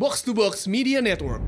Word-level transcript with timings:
Box 0.00 0.24
to 0.24 0.32
Box 0.32 0.64
Media 0.64 1.04
Network. 1.04 1.44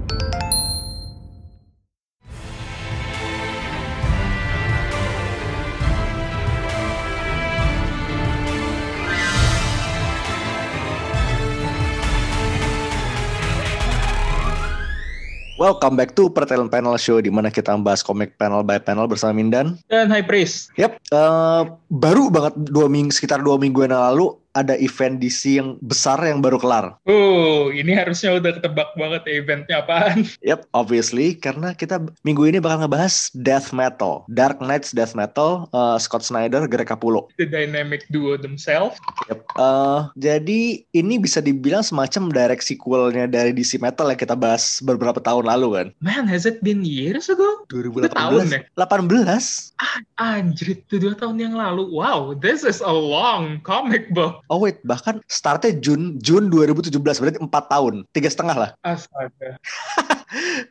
Welcome 15.56 15.96
back 15.96 16.12
to 16.20 16.28
Pertelen 16.28 16.68
Panel 16.68 17.00
Show 17.00 17.24
di 17.24 17.32
mana 17.32 17.48
kita 17.48 17.72
membahas 17.72 18.04
komik 18.04 18.36
panel 18.36 18.60
by 18.60 18.76
panel 18.84 19.08
bersama 19.08 19.32
Mindan. 19.32 19.80
Dan 19.88 20.12
High 20.12 20.28
Priest. 20.28 20.76
Yap, 20.76 21.00
eh, 21.00 21.62
baru 21.88 22.28
banget 22.28 22.52
dua 22.68 22.84
minggu 22.92 23.16
sekitar 23.16 23.40
dua 23.40 23.56
minggu 23.56 23.88
yang 23.88 23.96
lalu 23.96 24.41
ada 24.52 24.76
event 24.76 25.20
DC 25.20 25.60
yang 25.60 25.80
besar 25.80 26.20
yang 26.20 26.44
baru 26.44 26.60
kelar. 26.60 26.96
Uh, 27.08 27.72
ini 27.72 27.96
harusnya 27.96 28.36
udah 28.36 28.60
ketebak 28.60 28.92
banget 28.96 29.22
ya 29.24 29.32
eventnya 29.40 29.76
apaan. 29.80 30.28
Yap, 30.48 30.68
obviously 30.76 31.36
karena 31.36 31.72
kita 31.72 32.00
minggu 32.24 32.44
ini 32.48 32.58
bakal 32.60 32.84
ngebahas 32.84 33.32
Death 33.32 33.72
Metal, 33.72 34.28
Dark 34.28 34.60
Knights 34.60 34.92
Death 34.92 35.16
Metal, 35.16 35.68
eh, 35.72 35.96
Scott 35.98 36.24
Snyder, 36.24 36.68
Greg 36.68 36.88
Capullo. 36.88 37.32
The 37.40 37.48
dynamic 37.48 38.04
duo 38.12 38.36
themselves. 38.36 39.00
Yap. 39.32 39.40
eh, 39.56 40.00
jadi 40.20 40.60
ini 40.92 41.14
bisa 41.16 41.40
dibilang 41.40 41.84
semacam 41.84 42.28
direct 42.32 42.64
sequelnya 42.64 43.24
dari 43.24 43.56
DC 43.56 43.80
Metal 43.80 44.08
yang 44.12 44.20
kita 44.20 44.36
bahas 44.36 44.84
beberapa 44.84 45.18
tahun 45.18 45.48
lalu 45.48 45.68
kan. 45.72 45.86
Man, 46.04 46.28
has 46.28 46.44
it 46.44 46.60
been 46.60 46.84
years 46.84 47.32
ago? 47.32 47.64
2018. 47.72 48.12
tahun 48.12 48.44
ya? 48.52 48.60
18. 48.76 49.72
Anjir, 50.20 50.78
itu 50.78 50.94
dua 51.00 51.14
tahun 51.16 51.40
yang 51.40 51.54
lalu. 51.56 51.88
Wow, 51.90 52.36
this 52.36 52.62
is 52.62 52.84
a 52.84 52.92
long 52.92 53.58
comic 53.64 54.12
book. 54.14 54.41
Oh 54.52 54.60
wait, 54.60 54.84
bahkan 54.84 55.24
startnya 55.32 55.72
Jun 55.80 56.20
Jun 56.20 56.52
2017 56.52 57.00
berarti 57.00 57.40
4 57.40 57.48
tahun, 57.48 58.04
tiga 58.12 58.28
setengah 58.28 58.56
lah. 58.60 58.70
Astaga. 58.84 59.56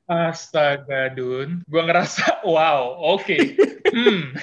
Astaga, 0.06 1.10
Dun. 1.18 1.66
Gua 1.66 1.90
ngerasa, 1.90 2.46
wow, 2.46 2.94
oke. 3.18 3.38
Hmm. 3.92 4.38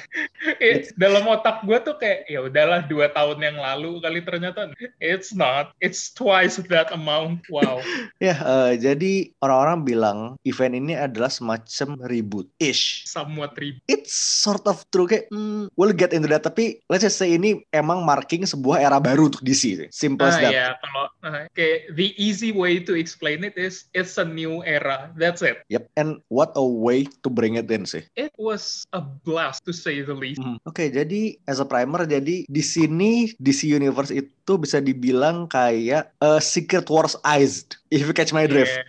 Eh, 0.61 0.91
dalam 1.01 1.25
otak 1.31 1.65
gue 1.65 1.79
tuh 1.83 1.97
kayak, 1.97 2.29
ya 2.29 2.45
udahlah 2.45 2.85
dua 2.85 3.09
tahun 3.11 3.41
yang 3.41 3.57
lalu 3.59 4.03
kali 4.03 4.21
ternyata. 4.21 4.75
It's 5.01 5.33
not. 5.33 5.73
It's 5.81 6.13
twice 6.13 6.61
that 6.69 6.91
amount. 6.93 7.47
Wow. 7.49 7.81
Ya, 8.19 8.35
eh, 8.35 8.73
jadi 8.83 9.31
orang-orang 9.39 9.79
bilang 9.87 10.19
event 10.43 10.75
ini 10.75 10.99
adalah 10.99 11.31
semacam 11.31 12.03
reboot-ish. 12.11 13.07
Somewhat 13.07 13.55
ribet. 13.55 13.79
It's 13.87 14.11
sort 14.11 14.67
of 14.67 14.83
true 14.91 15.07
kayak, 15.07 15.31
hmm, 15.31 15.71
we'll 15.79 15.95
get 15.95 16.11
into 16.11 16.27
that. 16.27 16.43
Tapi 16.43 16.83
let's 16.91 17.07
just 17.07 17.15
say 17.15 17.39
ini 17.39 17.63
emang 17.71 18.03
marking 18.03 18.43
sebuah 18.43 18.83
era 18.83 18.99
baru 18.99 19.28
untuk 19.29 19.45
DC. 19.45 19.89
Simple 19.93 20.25
as 20.25 20.41
Ah 20.41 20.43
that. 20.43 20.53
ya, 20.53 20.67
kalau 20.81 21.05
ah, 21.25 21.45
kayak 21.53 21.93
the 21.95 22.17
easy 22.17 22.51
way 22.51 22.81
to 22.81 22.97
explain 22.97 23.45
it 23.45 23.55
is 23.55 23.87
it's 23.93 24.17
a 24.17 24.27
new 24.27 24.65
era. 24.65 25.13
That's 25.15 25.45
it. 25.45 25.61
Yep, 25.69 25.93
and 26.01 26.25
what 26.33 26.57
a 26.57 26.65
way 26.65 27.05
to 27.23 27.29
bring 27.29 27.61
it 27.61 27.69
in 27.69 27.85
sih. 27.85 28.05
It 28.17 28.33
was 28.41 28.89
a 28.97 29.05
blast 29.05 29.69
to 29.69 29.73
say 29.77 30.01
the 30.01 30.17
least. 30.17 30.41
Hmm, 30.41 30.57
Oke, 30.65 30.89
jadi 30.89 31.37
as 31.45 31.61
a 31.61 31.69
primer, 31.69 32.09
jadi 32.09 32.49
di 32.49 32.63
sini 32.65 33.33
DC 33.37 33.69
Universe 33.69 34.11
itu 34.15 34.33
bisa 34.57 34.81
dibilang 34.81 35.51
kayak 35.51 36.15
uh, 36.23 36.39
Secret 36.39 36.89
Wars 36.89 37.19
Eyes, 37.21 37.67
if 37.91 38.07
you 38.07 38.15
catch 38.15 38.33
my 38.33 38.49
drift. 38.49 38.73
Yeah. 38.73 38.87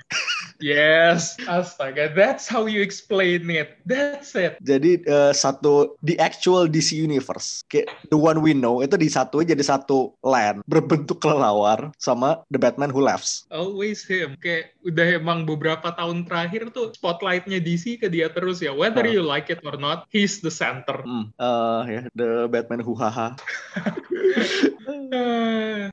Yes, 0.60 1.40
astaga, 1.48 2.12
that's 2.12 2.44
how 2.44 2.68
you 2.68 2.84
explain 2.84 3.48
it. 3.48 3.80
That's 3.88 4.36
it. 4.36 4.60
Jadi 4.60 5.08
uh, 5.08 5.32
satu 5.32 5.96
the 6.04 6.20
actual 6.20 6.68
DC 6.68 7.00
Universe, 7.00 7.64
kayak 7.72 7.88
the 8.12 8.20
one 8.20 8.44
we 8.44 8.52
know 8.52 8.84
itu 8.84 9.00
di 9.00 9.08
satu 9.08 9.40
jadi 9.40 9.64
satu 9.64 10.12
land 10.20 10.60
berbentuk 10.68 11.24
kelelawar 11.24 11.96
sama 11.96 12.44
The 12.52 12.60
Batman 12.60 12.92
Who 12.92 13.08
Laughs. 13.08 13.48
Always 13.48 14.04
him. 14.04 14.36
Kayak 14.44 14.76
udah 14.84 15.08
emang 15.16 15.48
beberapa 15.48 15.96
tahun 15.96 16.28
terakhir 16.28 16.76
tuh 16.76 16.92
spotlightnya 16.92 17.64
DC 17.64 17.96
ke 18.04 18.12
dia 18.12 18.28
terus 18.28 18.60
ya. 18.60 18.76
Whether 18.76 19.08
Ah. 19.08 19.12
you 19.16 19.24
like 19.24 19.48
it 19.48 19.64
or 19.64 19.80
not, 19.80 20.12
he's 20.12 20.44
the 20.44 20.52
center. 20.52 21.00
Hmm, 21.08 21.32
uh, 21.40 21.88
ya 21.88 22.04
The 22.12 22.52
Batman 22.52 22.84
Who 22.84 23.00
Haha. 23.00 23.40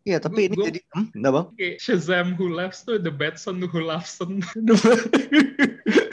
Iya, 0.06 0.18
tapi 0.22 0.48
ini 0.48 0.56
Gua- 0.56 0.66
jadi 0.70 0.80
hmm, 0.94 1.06
enggak 1.18 1.32
bang? 1.34 1.46
Shazam 1.82 2.36
who 2.38 2.52
laughs 2.52 2.82
tuh 2.86 2.98
the 3.02 3.10
Batson 3.12 3.60
who 3.62 3.80
laughs. 3.82 4.18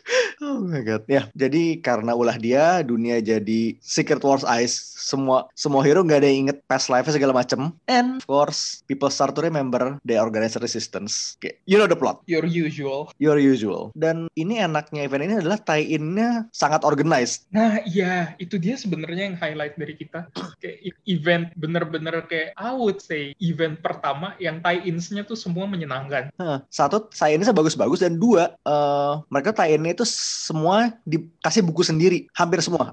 oh 0.44 0.60
my 0.60 0.84
god. 0.84 1.04
Ya, 1.08 1.32
jadi 1.32 1.80
karena 1.80 2.12
ulah 2.14 2.36
dia 2.36 2.84
dunia 2.84 3.24
jadi 3.24 3.80
Secret 3.80 4.20
Wars 4.22 4.44
Eyes. 4.44 4.76
Semua 5.04 5.48
semua 5.56 5.84
hero 5.84 6.04
nggak 6.04 6.20
ada 6.24 6.28
yang 6.28 6.48
inget 6.48 6.58
past 6.68 6.88
life 6.88 7.08
segala 7.08 7.36
macem. 7.36 7.72
And 7.88 8.20
of 8.20 8.28
course, 8.28 8.84
people 8.88 9.12
start 9.12 9.36
to 9.36 9.44
remember 9.44 10.00
they 10.04 10.20
organize 10.20 10.56
resistance. 10.60 11.36
Kayak, 11.40 11.60
you 11.68 11.76
know 11.76 11.88
the 11.88 11.96
plot, 11.98 12.24
Your 12.28 12.44
usual. 12.44 13.12
your 13.20 13.40
usual. 13.40 13.92
Dan 13.96 14.28
ini 14.36 14.60
enaknya 14.60 15.04
event 15.04 15.24
ini 15.28 15.36
adalah 15.40 15.60
tie-innya 15.60 16.48
sangat 16.52 16.84
organized. 16.88 17.48
Nah, 17.52 17.84
iya, 17.84 18.36
itu 18.40 18.56
dia 18.56 18.76
sebenarnya 18.80 19.32
yang 19.32 19.38
highlight 19.40 19.76
dari 19.76 19.96
kita. 19.96 20.28
Kayak 20.64 20.96
event 21.04 21.46
bener-bener 21.60 22.24
kayak 22.28 22.56
I 22.56 22.72
would 22.72 23.04
say 23.04 23.36
event 23.44 23.84
pertama 23.84 24.36
yang 24.40 24.64
tie-ins-nya 24.64 25.28
tuh 25.28 25.36
semua 25.36 25.68
menyenangkan. 25.68 26.32
Hah, 26.40 26.64
Satu, 26.72 27.12
tie-innya 27.12 27.52
bagus-bagus. 27.52 28.00
Dan 28.00 28.16
dua, 28.18 28.56
eh, 28.56 29.14
mereka 29.28 29.52
tie-innya 29.52 29.94
itu 29.94 30.06
semua 30.34 30.98
dikasih 31.06 31.62
buku 31.62 31.86
sendiri. 31.86 32.26
Hampir 32.34 32.60
semua. 32.66 32.92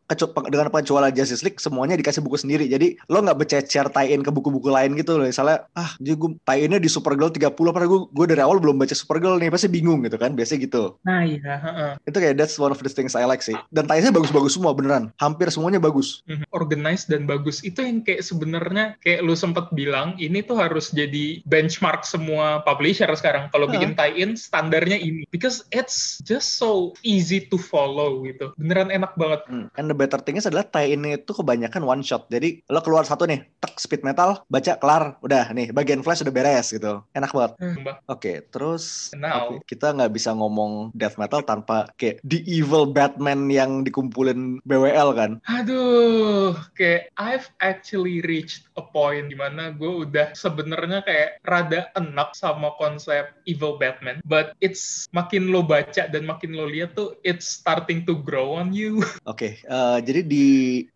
Dengan 0.52 0.68
pengecualian 0.68 1.16
Justice 1.16 1.40
League, 1.40 1.56
semuanya 1.56 1.96
dikasih 1.96 2.20
buku 2.20 2.36
sendiri. 2.36 2.68
Jadi, 2.68 3.00
lo 3.08 3.24
nggak 3.24 3.38
bercecer 3.40 3.88
tie-in 3.88 4.20
ke 4.20 4.28
buku-buku 4.28 4.68
lain 4.68 4.92
gitu 5.00 5.16
loh. 5.16 5.26
Misalnya, 5.26 5.64
ah, 5.72 5.96
jadi 5.96 6.14
gue 6.20 6.30
tie-innya 6.44 6.78
di 6.78 6.88
Supergirl 6.92 7.32
30, 7.32 7.72
padahal 7.72 7.88
gue, 7.88 8.00
gue 8.12 8.26
dari 8.36 8.42
awal 8.44 8.60
belum 8.60 8.76
baca 8.76 8.92
Supergirl 8.92 9.40
nih. 9.40 9.48
Pasti 9.48 9.72
bingung 9.72 10.04
gitu 10.04 10.20
kan. 10.20 10.36
Biasanya 10.36 10.60
gitu. 10.68 11.00
Nah, 11.02 11.24
iya, 11.24 11.54
heeh. 11.56 11.92
Itu 12.04 12.20
kayak, 12.20 12.36
that's 12.36 12.60
one 12.60 12.70
of 12.70 12.80
the 12.84 12.92
things 12.92 13.16
I 13.16 13.24
like 13.24 13.40
sih. 13.40 13.56
Dan 13.72 13.88
tie-innya 13.88 14.12
bagus-bagus 14.12 14.60
semua, 14.60 14.76
beneran. 14.76 15.08
Hampir 15.16 15.48
semuanya 15.48 15.80
bagus. 15.80 16.20
Mhm. 16.28 16.44
organized 16.50 17.08
dan 17.08 17.24
bagus. 17.24 17.62
Itu 17.62 17.80
yang 17.80 18.02
kayak 18.02 18.26
sebenarnya 18.26 18.98
kayak 19.00 19.22
lu 19.22 19.32
sempat 19.38 19.70
bilang 19.72 20.18
ini 20.18 20.42
tuh 20.42 20.58
harus 20.58 20.90
jadi 20.90 21.40
benchmark 21.46 22.02
semua 22.02 22.60
publisher 22.66 23.08
sekarang. 23.14 23.48
Kalau 23.54 23.70
Hah. 23.70 23.72
bikin 23.78 23.94
tie-in 23.94 24.34
standarnya 24.34 24.98
ini 24.98 25.24
because 25.30 25.62
it's 25.70 26.18
just 26.26 26.58
so 26.58 26.92
easy 27.06 27.19
to 27.22 27.56
follow 27.60 28.24
gitu. 28.24 28.52
Beneran 28.56 28.88
enak 28.88 29.14
banget. 29.14 29.40
Hmm. 29.46 29.66
And 29.76 29.90
the 29.90 29.96
better 29.96 30.18
thing 30.20 30.40
is 30.40 30.48
adalah 30.48 30.66
tie-in 30.68 31.04
itu 31.04 31.32
kebanyakan 31.34 31.84
one 31.84 32.02
shot. 32.04 32.26
Jadi 32.32 32.64
lo 32.70 32.80
keluar 32.80 33.04
satu 33.04 33.28
nih, 33.28 33.44
tek 33.60 33.76
speed 33.76 34.02
metal, 34.02 34.44
baca 34.48 34.76
kelar, 34.80 35.16
udah 35.20 35.52
nih 35.52 35.72
bagian 35.74 36.00
flash 36.04 36.24
udah 36.24 36.34
beres 36.34 36.72
gitu. 36.72 37.04
Enak 37.16 37.32
banget. 37.32 37.52
Mbak. 37.60 37.96
Oke, 38.10 38.32
terus 38.52 39.14
Now. 39.16 39.56
oke, 39.56 39.66
kita 39.68 39.92
nggak 39.96 40.12
bisa 40.12 40.32
ngomong 40.34 40.94
death 40.96 41.16
metal 41.20 41.44
tanpa 41.44 41.88
kayak 41.96 42.20
the 42.26 42.42
evil 42.46 42.88
Batman 42.88 43.48
yang 43.48 43.82
dikumpulin 43.82 44.60
BWL 44.64 45.10
kan. 45.16 45.30
Aduh, 45.48 46.56
kayak 46.76 47.12
I've 47.16 47.48
actually 47.60 48.22
reached 48.24 48.68
a 48.76 48.84
point 48.84 49.32
di 49.32 49.36
mana 49.36 49.72
gue 49.74 50.08
udah 50.08 50.32
sebenarnya 50.36 51.02
kayak 51.04 51.30
rada 51.44 51.90
enak 51.96 52.32
sama 52.36 52.74
konsep 52.76 53.32
evil 53.44 53.76
Batman, 53.80 54.20
but 54.24 54.54
it's 54.60 55.08
makin 55.10 55.50
lo 55.50 55.64
baca 55.64 56.06
dan 56.08 56.24
makin 56.26 56.54
lo 56.54 56.68
lihat 56.68 56.94
tuh 56.94 57.09
it's 57.22 57.46
starting 57.46 58.04
to 58.04 58.18
grow 58.18 58.56
on 58.56 58.72
you. 58.72 59.02
Oke, 59.30 59.58
eh, 59.60 59.98
jadi 60.04 60.20
di 60.22 60.46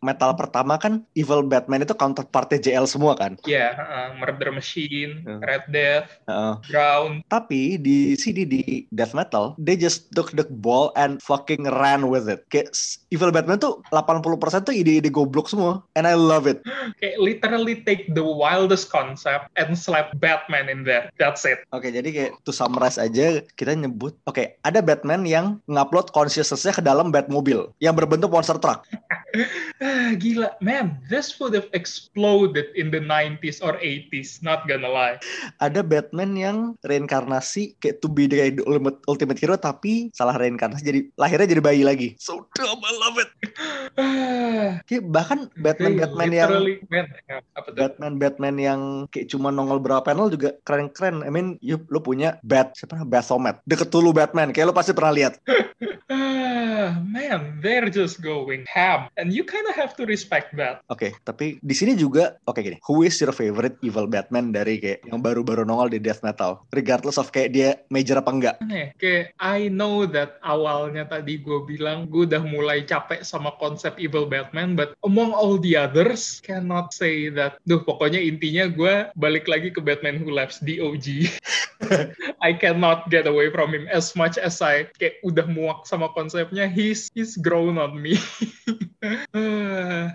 metal 0.00 0.34
pertama 0.34 0.76
kan 0.76 1.02
evil 1.14 1.44
Batman 1.46 1.82
itu 1.82 1.94
counterpartnya 1.94 2.60
JL 2.60 2.86
semua 2.86 3.14
kan. 3.14 3.36
Ya, 3.44 3.72
uh, 3.74 4.08
Murder 4.18 4.50
Machine, 4.50 5.22
Hmm. 5.24 5.40
Red 5.40 5.70
Death, 5.70 6.10
Heeh. 6.28 6.54
Ground. 6.68 7.24
Tapi 7.30 7.80
di 7.80 8.12
sini 8.18 8.44
di 8.44 8.84
death 8.90 9.16
metal, 9.16 9.56
they 9.56 9.78
just 9.78 10.10
took 10.12 10.34
the 10.34 10.44
ball 10.60 10.92
and 10.98 11.22
fucking 11.24 11.64
ran 11.80 12.10
with 12.10 12.28
it. 12.28 12.44
Kayak 12.52 12.74
evil 13.08 13.32
Batman 13.32 13.56
tuh 13.56 13.80
80% 13.88 14.68
tuh 14.68 14.74
ide-ide 14.74 15.08
goblok 15.08 15.48
semua, 15.48 15.80
and 15.96 16.04
I 16.04 16.18
love 16.18 16.44
it. 16.44 16.60
Kayak 17.00 17.16
literally 17.20 17.80
take 17.86 18.10
the 18.12 18.24
wildest 18.24 18.90
concept 18.90 19.48
and 19.56 19.72
slap 19.72 20.12
Batman 20.18 20.68
in 20.68 20.84
there. 20.84 21.08
That's 21.16 21.46
it. 21.48 21.64
Oke, 21.72 21.88
jadi 21.88 22.08
kayak 22.10 22.32
to 22.44 22.52
summarize 22.52 23.00
aja, 23.00 23.40
kita 23.56 23.72
nyebut, 23.72 24.16
oke, 24.26 24.60
ada 24.60 24.80
Batman 24.84 25.24
yang 25.24 25.60
ngupload 25.64 26.03
consciousness-nya 26.10 26.74
ke 26.74 26.82
dalam 26.82 27.08
Batmobile 27.14 27.72
yang 27.78 27.94
berbentuk 27.94 28.28
monster 28.28 28.58
truck. 28.58 28.84
Ah, 29.82 30.14
gila, 30.14 30.54
man, 30.62 31.02
this 31.10 31.36
would 31.42 31.52
have 31.52 31.66
exploded 31.74 32.70
in 32.78 32.94
the 32.94 33.02
90s 33.02 33.58
or 33.58 33.74
80s, 33.82 34.40
not 34.40 34.64
gonna 34.70 34.88
lie. 34.88 35.18
Ada 35.58 35.82
Batman 35.82 36.38
yang 36.38 36.56
reinkarnasi 36.86 37.74
kayak 37.82 37.98
to 37.98 38.06
be 38.06 38.30
the 38.30 38.54
ultimate, 38.62 39.02
ultimate 39.10 39.38
hero 39.38 39.58
tapi 39.58 40.14
salah 40.14 40.38
reinkarnasi 40.38 40.82
jadi 40.86 41.00
lahirnya 41.18 41.50
jadi 41.58 41.62
bayi 41.62 41.82
lagi. 41.82 42.08
So 42.22 42.46
dumb, 42.54 42.80
I 42.80 42.92
love 42.94 43.16
it. 43.18 43.30
Ah, 43.98 44.82
Kayak 44.86 45.04
bahkan 45.10 45.50
Batman 45.58 45.98
Batman 45.98 46.30
yang 46.30 46.50
man, 46.90 47.06
ya, 47.26 47.36
apa 47.54 47.68
tuh? 47.70 47.78
Batman 47.78 48.14
Batman 48.18 48.56
yang 48.58 48.80
kayak 49.10 49.30
cuma 49.30 49.50
nongol 49.50 49.82
berapa 49.82 50.02
panel 50.06 50.30
juga 50.30 50.54
keren-keren. 50.62 51.26
I 51.26 51.30
mean, 51.30 51.58
you, 51.58 51.82
lu 51.90 51.98
punya 51.98 52.38
Bat 52.42 52.76
siapa? 52.78 53.02
Bathomet. 53.06 53.60
Deket 53.66 53.90
dulu 53.90 54.14
Batman. 54.14 54.50
Kayak 54.54 54.70
lu 54.70 54.74
pasti 54.76 54.92
pernah 54.94 55.14
lihat. 55.14 55.38
Ah, 56.84 57.00
man, 57.00 57.64
they're 57.64 57.88
just 57.88 58.20
going 58.20 58.68
ham. 58.68 59.08
And 59.24 59.32
you 59.32 59.40
kind 59.40 59.64
of 59.64 59.72
have 59.72 59.96
to 59.96 60.04
respect 60.04 60.52
that. 60.60 60.84
Oke, 60.92 61.16
tapi 61.24 61.56
di 61.64 61.72
sini 61.72 61.96
juga 61.96 62.36
oke 62.44 62.60
gini. 62.60 62.76
Who 62.84 63.08
is 63.08 63.16
your 63.16 63.32
favorite 63.32 63.80
evil 63.80 64.04
Batman 64.04 64.52
dari 64.52 64.76
kayak 64.76 65.08
yang 65.08 65.24
baru-baru 65.24 65.64
nongol 65.64 65.88
di 65.88 65.96
death 65.96 66.20
metal? 66.20 66.60
Regardless 66.76 67.16
of 67.16 67.32
kayak 67.32 67.56
dia 67.56 67.80
major 67.88 68.20
apa 68.20 68.28
enggak. 68.28 68.54
Aneh, 68.60 68.92
kayak 69.00 69.32
I 69.40 69.72
know 69.72 70.04
that 70.04 70.36
awalnya 70.44 71.08
tadi 71.08 71.40
gue 71.40 71.64
bilang 71.64 72.12
gue 72.12 72.28
udah 72.28 72.44
mulai 72.44 72.84
capek 72.84 73.24
sama 73.24 73.56
konsep 73.56 73.96
evil 73.96 74.28
Batman, 74.28 74.76
but 74.76 74.92
among 75.00 75.32
all 75.32 75.56
the 75.56 75.72
others 75.72 76.44
cannot 76.44 76.92
say 76.92 77.32
that. 77.32 77.56
Duh, 77.64 77.80
pokoknya 77.80 78.20
intinya 78.20 78.68
gue 78.68 79.08
balik 79.16 79.48
lagi 79.48 79.72
ke 79.72 79.80
Batman 79.80 80.20
Who 80.20 80.36
Laughs 80.36 80.60
di 80.60 80.76
OG. 80.76 81.32
I 82.44 82.52
cannot 82.52 83.08
get 83.08 83.24
away 83.24 83.48
from 83.48 83.72
him 83.72 83.88
as 83.88 84.12
much 84.12 84.36
as 84.36 84.60
I 84.60 84.92
kayak 85.00 85.24
udah 85.24 85.48
muak 85.48 85.88
sama 85.88 86.12
konsepnya. 86.12 86.68
He's 86.68 87.08
he's 87.16 87.40
grown 87.40 87.80
on 87.80 87.96
me. 87.96 88.20
Mm. 89.34 89.63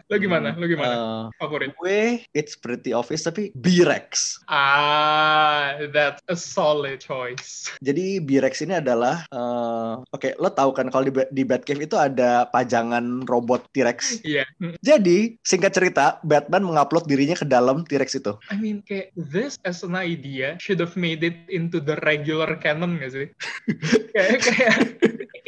Lo 0.06 0.16
gimana? 0.18 0.56
Lo 0.56 0.66
gimana? 0.66 0.94
Uh, 0.94 1.24
Favorit? 1.40 1.72
gue 1.80 2.24
it's 2.36 2.58
pretty 2.60 2.92
obvious 2.92 3.24
tapi 3.24 3.54
B-Rex. 3.56 4.44
Ah, 4.50 5.80
that's 5.92 6.22
a 6.28 6.38
solid 6.38 7.00
choice. 7.00 7.72
Jadi 7.80 8.20
B-Rex 8.24 8.66
ini 8.66 8.80
adalah 8.80 9.24
uh, 9.32 10.02
oke, 10.12 10.36
lo 10.38 10.50
tahu 10.52 10.72
kan 10.76 10.88
kalau 10.92 11.08
di, 11.08 11.14
di 11.32 11.44
Batcave 11.48 11.86
itu 11.86 11.96
ada 11.96 12.50
pajangan 12.52 13.26
robot 13.26 13.70
T-Rex. 13.72 14.26
Iya. 14.26 14.46
Jadi, 14.84 15.40
singkat 15.44 15.74
cerita, 15.76 16.20
Batman 16.26 16.66
mengupload 16.66 17.08
dirinya 17.08 17.38
ke 17.38 17.46
dalam 17.48 17.88
T-Rex 17.88 18.20
itu. 18.20 18.34
I 18.52 18.58
mean, 18.60 18.84
kayak 18.86 19.16
this 19.16 19.58
as 19.66 19.82
an 19.82 19.96
idea 19.96 20.60
should 20.62 20.82
have 20.82 20.94
made 21.00 21.24
it 21.24 21.38
into 21.48 21.80
the 21.80 21.98
regular 22.06 22.56
canon 22.60 23.00
gak 23.00 23.12
sih? 23.16 23.28
kayak, 24.14 24.40
kayak, 24.44 24.76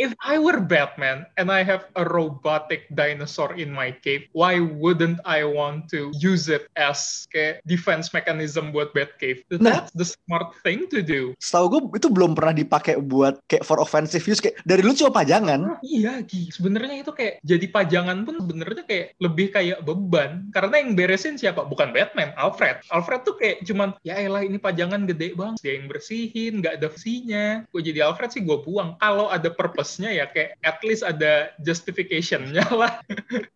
if 0.02 0.12
I 0.26 0.42
were 0.42 0.58
Batman 0.58 1.30
and 1.38 1.54
I 1.54 1.62
have 1.62 1.86
a 1.94 2.02
robotic 2.02 2.90
dinosaur 2.94 3.54
in 3.54 3.70
my 3.70 3.94
cave, 4.02 4.26
why 4.34 4.58
wouldn't 4.58 5.22
I 5.22 5.46
want 5.46 5.86
to 5.94 6.10
use 6.18 6.50
it 6.50 6.66
as 6.74 7.30
kayak 7.30 7.62
defense 7.70 8.10
mechanism 8.10 8.74
buat 8.74 8.92
Batcave? 8.98 9.46
Nah. 9.62 9.86
That's 9.86 9.94
the 9.94 10.08
smart 10.10 10.58
thing 10.66 10.90
to 10.90 11.06
do. 11.06 11.38
Setahu 11.38 11.66
gue 11.78 11.82
itu 12.02 12.10
belum 12.10 12.34
pernah 12.34 12.58
dipakai 12.58 12.98
buat 12.98 13.38
kayak 13.46 13.62
for 13.62 13.78
offensive 13.78 14.26
use 14.26 14.42
kayak 14.42 14.58
dari 14.66 14.82
lu 14.82 14.98
cuma 14.98 15.22
pajangan. 15.22 15.78
Ah, 15.78 15.80
iya, 15.86 16.24
Gi. 16.26 16.50
Sebenarnya 16.50 17.06
itu 17.06 17.14
kayak 17.14 17.44
jadi 17.46 17.66
pajangan 17.70 18.26
pun 18.26 18.42
sebenarnya 18.42 18.84
kayak 18.90 19.08
lebih 19.22 19.54
kayak 19.54 19.86
beban. 19.86 20.50
Karena 20.50 20.82
yang 20.82 20.98
beresin 20.98 21.38
siapa? 21.38 21.70
Bukan 21.70 21.94
Batman, 21.94 22.34
Alfred. 22.34 22.82
Alfred 22.90 23.22
tuh 23.28 23.38
kayak 23.38 23.62
cuman, 23.68 23.94
ya 24.02 24.18
elah 24.18 24.42
ini 24.42 24.58
pajangan 24.58 25.06
gede 25.06 25.36
banget. 25.36 25.60
Dia 25.62 25.74
yang 25.78 25.88
bersihin, 25.92 26.64
nggak 26.64 26.80
ada 26.80 26.88
fungsinya. 26.88 27.68
Gue 27.68 27.82
jadi 27.84 28.08
Alfred 28.08 28.32
sih 28.32 28.42
gue 28.48 28.58
buang. 28.64 28.96
Kalau 29.04 29.28
ada 29.28 29.52
purpose-nya 29.52 30.16
ya 30.16 30.26
kayak 30.32 30.56
at 30.64 30.80
least 30.88 31.04
ada 31.04 31.52
justification-nya 31.60 32.64
lah. 32.80 33.04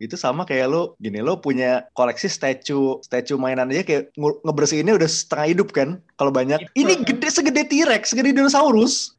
Itu 0.01 0.19
sama 0.19 0.34
kayak 0.43 0.67
lu 0.67 0.91
gini 0.99 1.23
lo 1.23 1.39
punya 1.39 1.87
koleksi 1.95 2.27
statue 2.27 2.99
statue 2.99 3.39
mainan 3.39 3.71
aja 3.71 3.87
kayak 3.87 4.11
nge- 4.19 4.39
ngebersihinnya 4.43 4.99
udah 4.99 5.07
setengah 5.07 5.47
hidup 5.55 5.69
kan 5.71 6.03
kalau 6.19 6.35
banyak. 6.35 6.59
Itu. 6.75 6.83
Ini 6.83 6.93
gede 7.07 7.29
segede 7.31 7.63
T-Rex, 7.63 8.11
segede 8.11 8.35
dinosaurus. 8.35 9.15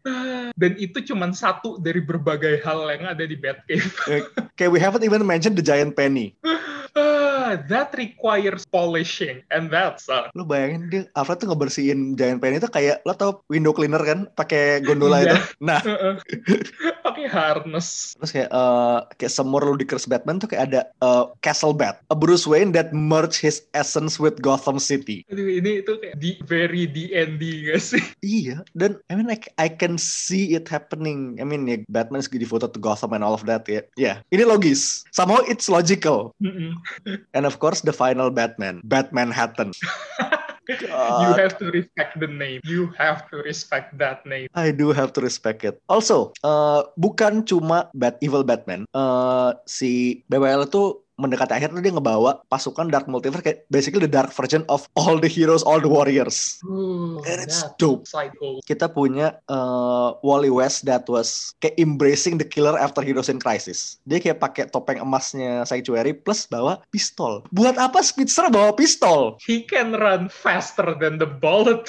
Dan 0.57 0.77
itu 0.77 1.01
cuman 1.01 1.33
satu 1.33 1.81
dari 1.81 2.05
berbagai 2.05 2.61
hal 2.61 2.85
yang 2.93 3.17
ada 3.17 3.25
di 3.25 3.37
Batcave. 3.37 3.89
Kayak 4.61 4.71
we 4.73 4.81
haven't 4.81 5.05
even 5.05 5.25
mentioned 5.25 5.57
the 5.57 5.65
giant 5.65 5.97
penny. 5.97 6.37
That 7.57 7.95
requires 7.95 8.67
polishing. 8.67 9.47
And 9.49 9.71
that 9.71 9.99
sucks. 9.99 10.35
Lo 10.35 10.43
bayangin 10.43 10.91
dia 10.91 11.03
Alfred 11.13 11.39
tuh 11.39 11.49
ngebersihin 11.49 12.15
giant 12.15 12.41
penny 12.41 12.59
itu 12.59 12.67
kayak 12.67 13.03
lo 13.03 13.13
tau 13.13 13.47
window 13.47 13.71
cleaner 13.71 14.03
kan 14.03 14.27
pakai 14.33 14.83
gondola 14.83 15.23
Iya. 15.23 15.27
itu. 15.29 15.37
Nah, 15.63 15.81
Pakai 17.07 17.27
harness. 17.27 18.19
terus 18.19 18.33
kayak 18.33 18.51
eh, 18.51 18.99
kayak 19.17 19.33
semur 19.33 19.63
lu 19.63 19.77
di 19.77 19.87
Curse 19.87 20.07
Batman 20.07 20.37
tuh 20.37 20.51
kayak 20.51 20.65
ada 20.69 20.81
eh, 20.91 21.25
Castle 21.41 21.73
Bat, 21.73 22.03
a 22.09 22.17
Bruce 22.17 22.45
Wayne 22.45 22.73
that 22.73 22.91
merge 22.91 23.39
his 23.39 23.63
essence 23.73 24.19
with 24.19 24.41
Gotham 24.41 24.77
City. 24.77 25.23
Aduh, 25.31 25.47
ini 25.47 25.81
itu 25.81 25.93
kayak 25.97 26.17
di 26.17 26.37
very 26.43 26.85
D&D 26.87 27.43
gak 27.71 27.81
sih? 27.81 28.03
Iya, 28.21 28.65
dan 28.75 28.99
I 29.07 29.15
mean 29.15 29.29
like 29.29 29.53
I 29.57 29.69
can 29.69 29.97
see 29.97 30.55
it 30.55 30.67
happening. 30.67 31.39
I 31.39 31.45
mean 31.45 31.67
ya 31.67 31.79
Batman 31.87 32.19
is 32.19 32.29
di 32.29 32.43
foto 32.43 32.67
to 32.67 32.79
Gotham 32.79 33.13
and 33.13 33.23
all 33.23 33.33
of 33.33 33.47
that 33.47 33.65
ya. 33.65 33.81
Ya, 33.97 34.21
ini 34.29 34.43
logis. 34.43 35.07
Somehow 35.11 35.41
it's 35.47 35.69
logical. 35.69 36.35
Mm-mm. 36.39 36.77
And 37.37 37.45
of 37.45 37.61
course 37.61 37.85
the 37.85 37.93
final 37.93 38.33
Batman, 38.33 38.81
Batman 38.89 39.29
Hatton. 39.29 39.77
You 40.67 41.31
have 41.39 41.55
to 41.63 41.71
respect 41.71 42.19
the 42.19 42.27
name. 42.27 42.59
You 42.67 42.91
have 42.99 43.31
to 43.31 43.39
respect 43.39 43.95
that 44.03 44.27
name. 44.27 44.51
I 44.51 44.75
do 44.75 44.91
have 44.91 45.15
to 45.15 45.23
respect 45.23 45.63
it. 45.63 45.79
Also, 45.87 46.35
uh, 46.43 46.91
bukan 46.99 47.47
cuma 47.47 47.87
Bat 47.95 48.19
Evil 48.19 48.43
Batman. 48.43 48.83
Uh, 48.91 49.55
si 49.63 50.23
BWL 50.27 50.67
itu 50.67 51.06
mendekati 51.17 51.57
akhir 51.57 51.73
tuh 51.73 51.81
dia 51.81 51.93
ngebawa 51.97 52.45
pasukan 52.53 52.93
Dark 52.93 53.09
Multiverse 53.09 53.41
kayak 53.41 53.59
basically 53.73 54.05
the 54.05 54.11
dark 54.11 54.29
version 54.37 54.69
of 54.69 54.85
all 55.01 55.17
the 55.17 55.29
heroes, 55.29 55.65
all 55.65 55.81
the 55.81 55.89
warriors. 55.89 56.61
Ooh, 56.69 57.25
And 57.25 57.41
it's 57.41 57.65
dope. 57.81 58.05
Psycho. 58.05 58.61
Kita 58.69 58.93
punya 58.93 59.41
uh, 59.49 60.21
Wally 60.21 60.53
West 60.53 60.85
that 60.85 61.09
was 61.09 61.57
kayak 61.65 61.81
embracing 61.81 62.37
the 62.37 62.45
killer 62.45 62.77
after 62.77 63.01
Heroes 63.01 63.33
in 63.33 63.41
Crisis. 63.41 63.97
Dia 64.05 64.21
kayak 64.21 64.45
pakai 64.45 64.69
topeng 64.69 65.01
emasnya 65.01 65.65
Sanctuary 65.65 66.13
plus 66.13 66.45
bawa 66.45 66.85
pistol. 66.93 67.49
Buat 67.49 67.81
apa 67.81 68.05
Speedster 68.05 68.53
bawa 68.53 68.77
pistol? 68.77 69.41
He 69.41 69.65
can 69.65 69.97
run 69.97 70.29
faster 70.29 70.93
than 71.01 71.17
the 71.17 71.29
bullet. 71.29 71.89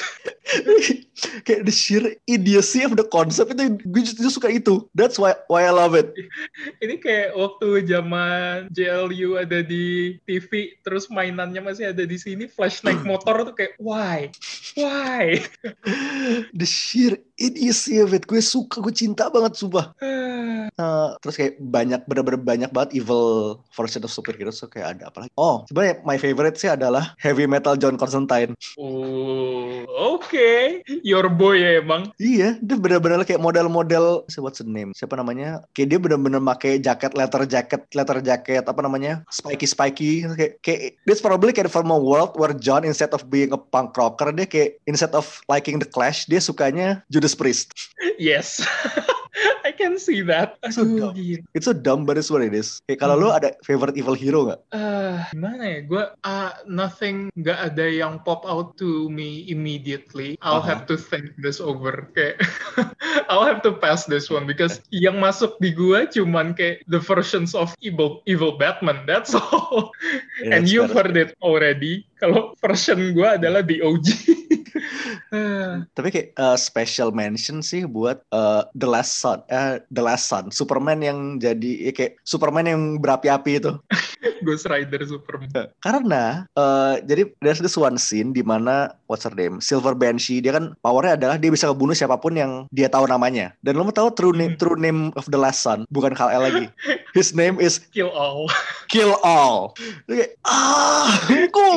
kayak 1.48 1.68
the 1.68 1.74
sheer 1.74 2.16
idiocy 2.30 2.88
of 2.88 2.96
the 2.96 3.04
concept 3.12 3.52
itu 3.60 3.76
gue 3.84 4.02
justru 4.08 4.32
suka 4.32 4.48
itu. 4.48 4.88
That's 4.96 5.20
why 5.20 5.36
why 5.52 5.68
I 5.68 5.74
love 5.76 6.00
it. 6.00 6.16
Ini 6.80 6.96
kayak 7.04 7.36
waktu 7.36 7.84
zaman 7.90 8.72
JLU 8.72 9.17
ada 9.25 9.66
di 9.66 10.18
TV, 10.28 10.78
terus 10.86 11.10
mainannya 11.10 11.62
masih 11.64 11.90
ada 11.90 12.04
di 12.06 12.18
sini, 12.19 12.46
flash 12.46 12.86
naik 12.86 13.02
motor 13.10 13.48
tuh 13.48 13.56
kayak, 13.58 13.74
why? 13.81 14.30
Why? 14.78 15.42
The 16.54 16.68
sheer 16.68 17.18
idiocy 17.38 18.01
of 18.01 18.13
it. 18.13 18.25
Gue 18.25 18.42
suka, 18.42 18.81
gue 18.81 18.94
cinta 18.94 19.30
banget 19.30 19.57
sumpah. 19.57 19.94
Uh, 20.01 21.13
terus 21.22 21.36
kayak 21.38 21.54
banyak 21.60 22.01
bener-bener 22.06 22.39
banyak 22.39 22.69
banget 22.74 23.01
evil 23.01 23.57
version 23.74 24.01
of 24.06 24.13
superheroes 24.13 24.62
so 24.62 24.69
kayak 24.69 24.98
ada 24.98 25.10
apa 25.10 25.25
lagi 25.25 25.31
oh 25.38 25.66
sebenarnya 25.69 25.95
my 26.06 26.18
favorite 26.18 26.57
sih 26.57 26.69
adalah 26.69 27.18
heavy 27.18 27.50
metal 27.50 27.75
John 27.75 27.98
Constantine 27.98 28.54
oh, 28.78 29.84
oke. 30.18 30.50
Your 31.04 31.28
boy 31.28 31.62
ya 31.62 31.81
emang. 31.81 32.13
iya 32.22 32.56
dia 32.62 32.78
bener-bener 32.78 33.25
kayak 33.25 33.42
model-model 33.42 34.28
what's 34.40 34.62
the 34.62 34.68
name 34.68 34.94
siapa 34.94 35.18
namanya 35.18 35.66
kayak 35.74 35.94
dia 35.94 36.00
bener-bener 36.00 36.40
pakai 36.56 36.80
jaket 36.80 37.13
leather 37.18 37.44
jacket 37.50 37.81
leather 37.94 38.22
jacket 38.22 38.63
apa 38.63 38.80
namanya 38.80 39.25
spiky 39.33 39.68
spiky 39.68 40.12
kayak 40.38 40.54
kayak 40.63 40.95
this 41.10 41.19
probably 41.19 41.51
kayak 41.51 41.69
from 41.74 41.90
a 41.92 41.98
world 41.98 42.33
where 42.38 42.54
John 42.56 42.86
instead 42.86 43.12
of 43.12 43.28
being 43.28 43.51
a 43.51 43.60
punk 43.60 43.98
rocker 43.98 44.31
dia 44.31 44.48
kayak 44.48 44.80
instead 44.88 45.12
of 45.18 45.25
liking 45.51 45.81
the 45.81 45.90
Clash 45.90 46.30
dia 46.30 46.40
sukanya 46.40 47.01
Judas 47.12 47.27
Priest 47.34 47.74
Yes. 48.22 48.62
I 49.62 49.70
can 49.70 50.02
see 50.02 50.26
that. 50.26 50.57
So 50.74 50.81
Aduh, 50.81 50.98
dumb. 50.98 51.14
gila. 51.14 51.46
it's 51.54 51.69
so 51.69 51.76
dumb 51.76 52.10
but 52.10 52.18
it's 52.18 52.34
what 52.34 52.42
it 52.42 52.57
is 52.57 52.81
kayak 52.90 53.06
kalau 53.06 53.22
lu 53.22 53.30
ada 53.30 53.54
favorite 53.62 53.94
evil 53.94 54.18
hero 54.18 54.50
nggak 54.50 54.62
Eh, 54.74 55.18
gimana 55.30 55.62
ya? 55.62 55.80
Gue 55.86 56.04
ah 56.26 56.57
nothing, 56.66 57.30
nggak 57.38 57.60
ada 57.74 57.86
yang 57.86 58.18
pop 58.26 58.42
out 58.50 58.74
to 58.76 59.06
me 59.10 59.46
immediately. 59.46 60.40
I'll 60.42 60.57
Uh-huh. 60.57 60.74
have 60.74 60.90
to 60.90 60.98
think 60.98 61.38
this 61.38 61.62
over. 61.62 62.10
Kayak 62.18 62.42
I'll 63.30 63.46
have 63.46 63.62
to 63.62 63.78
pass 63.78 64.10
this 64.10 64.26
one 64.28 64.50
because 64.50 64.81
yang 64.90 65.22
masuk 65.22 65.54
di 65.62 65.69
gue 65.69 66.10
cuman 66.10 66.57
kayak 66.57 66.81
the 66.90 66.98
versions 66.98 67.54
of 67.54 67.78
evil 67.78 68.26
evil 68.26 68.57
Batman. 68.57 69.06
That's 69.06 69.38
all. 69.38 69.94
Yeah, 70.42 70.57
And 70.57 70.66
that's 70.66 70.74
you've 70.74 70.90
fair. 70.90 71.06
heard 71.06 71.14
it 71.14 71.38
already. 71.46 72.10
Kalau 72.18 72.57
version 72.57 73.14
gue 73.14 73.28
adalah 73.28 73.62
the 73.62 73.81
OG. 73.81 74.07
Tapi 75.97 76.07
kayak 76.09 76.30
uh, 76.38 76.57
special 76.57 77.14
mention 77.14 77.62
sih 77.62 77.83
buat 77.86 78.24
uh, 78.33 78.66
The 78.74 78.88
Last 78.88 79.19
Son, 79.21 79.44
eh, 79.52 79.81
The 79.92 80.02
Last 80.02 80.30
Son, 80.30 80.50
Superman 80.50 81.04
yang 81.04 81.38
jadi 81.38 81.90
ya 81.90 81.92
kayak 81.94 82.21
Superman 82.24 82.66
yang 82.69 82.81
berapi-api 83.02 83.62
itu. 83.62 83.71
Ghost 84.45 84.69
Rider 84.69 85.02
Superman. 85.06 85.74
Karena 85.81 86.45
uh, 86.54 87.02
jadi 87.04 87.30
there's 87.42 87.62
this 87.62 87.78
one 87.78 87.97
scene 87.97 88.31
di 88.33 88.45
mana 88.45 88.94
what's 89.09 89.26
her 89.26 89.33
name, 89.33 89.57
Silver 89.59 89.97
Banshee 89.97 90.40
dia 90.42 90.54
kan 90.54 90.78
powernya 90.86 91.18
adalah 91.18 91.36
dia 91.42 91.50
bisa 91.50 91.69
ngebunuh 91.69 91.97
siapa 91.97 92.18
pun 92.21 92.38
yang 92.38 92.69
dia 92.69 92.88
tahu 92.88 93.09
namanya. 93.09 93.54
Dan 93.66 93.78
lo 93.78 93.86
mau 93.86 93.94
tahu 93.94 94.14
true 94.14 94.33
name 94.33 94.47
Hmm. 94.47 94.62
true 94.62 94.80
name 94.80 95.12
of 95.19 95.28
The 95.28 95.36
Last 95.36 95.66
Son 95.66 95.83
bukan 95.92 96.14
Kal 96.16 96.31
El 96.31 96.44
lagi. 96.45 96.66
His 97.18 97.33
name 97.33 97.57
is 97.57 97.81
Kill 97.92 98.14
all. 98.14 98.47
Kill 98.88 99.18
All. 99.26 99.74
Kayak, 100.06 100.38
ah, 100.47 101.09
gue 101.28 101.69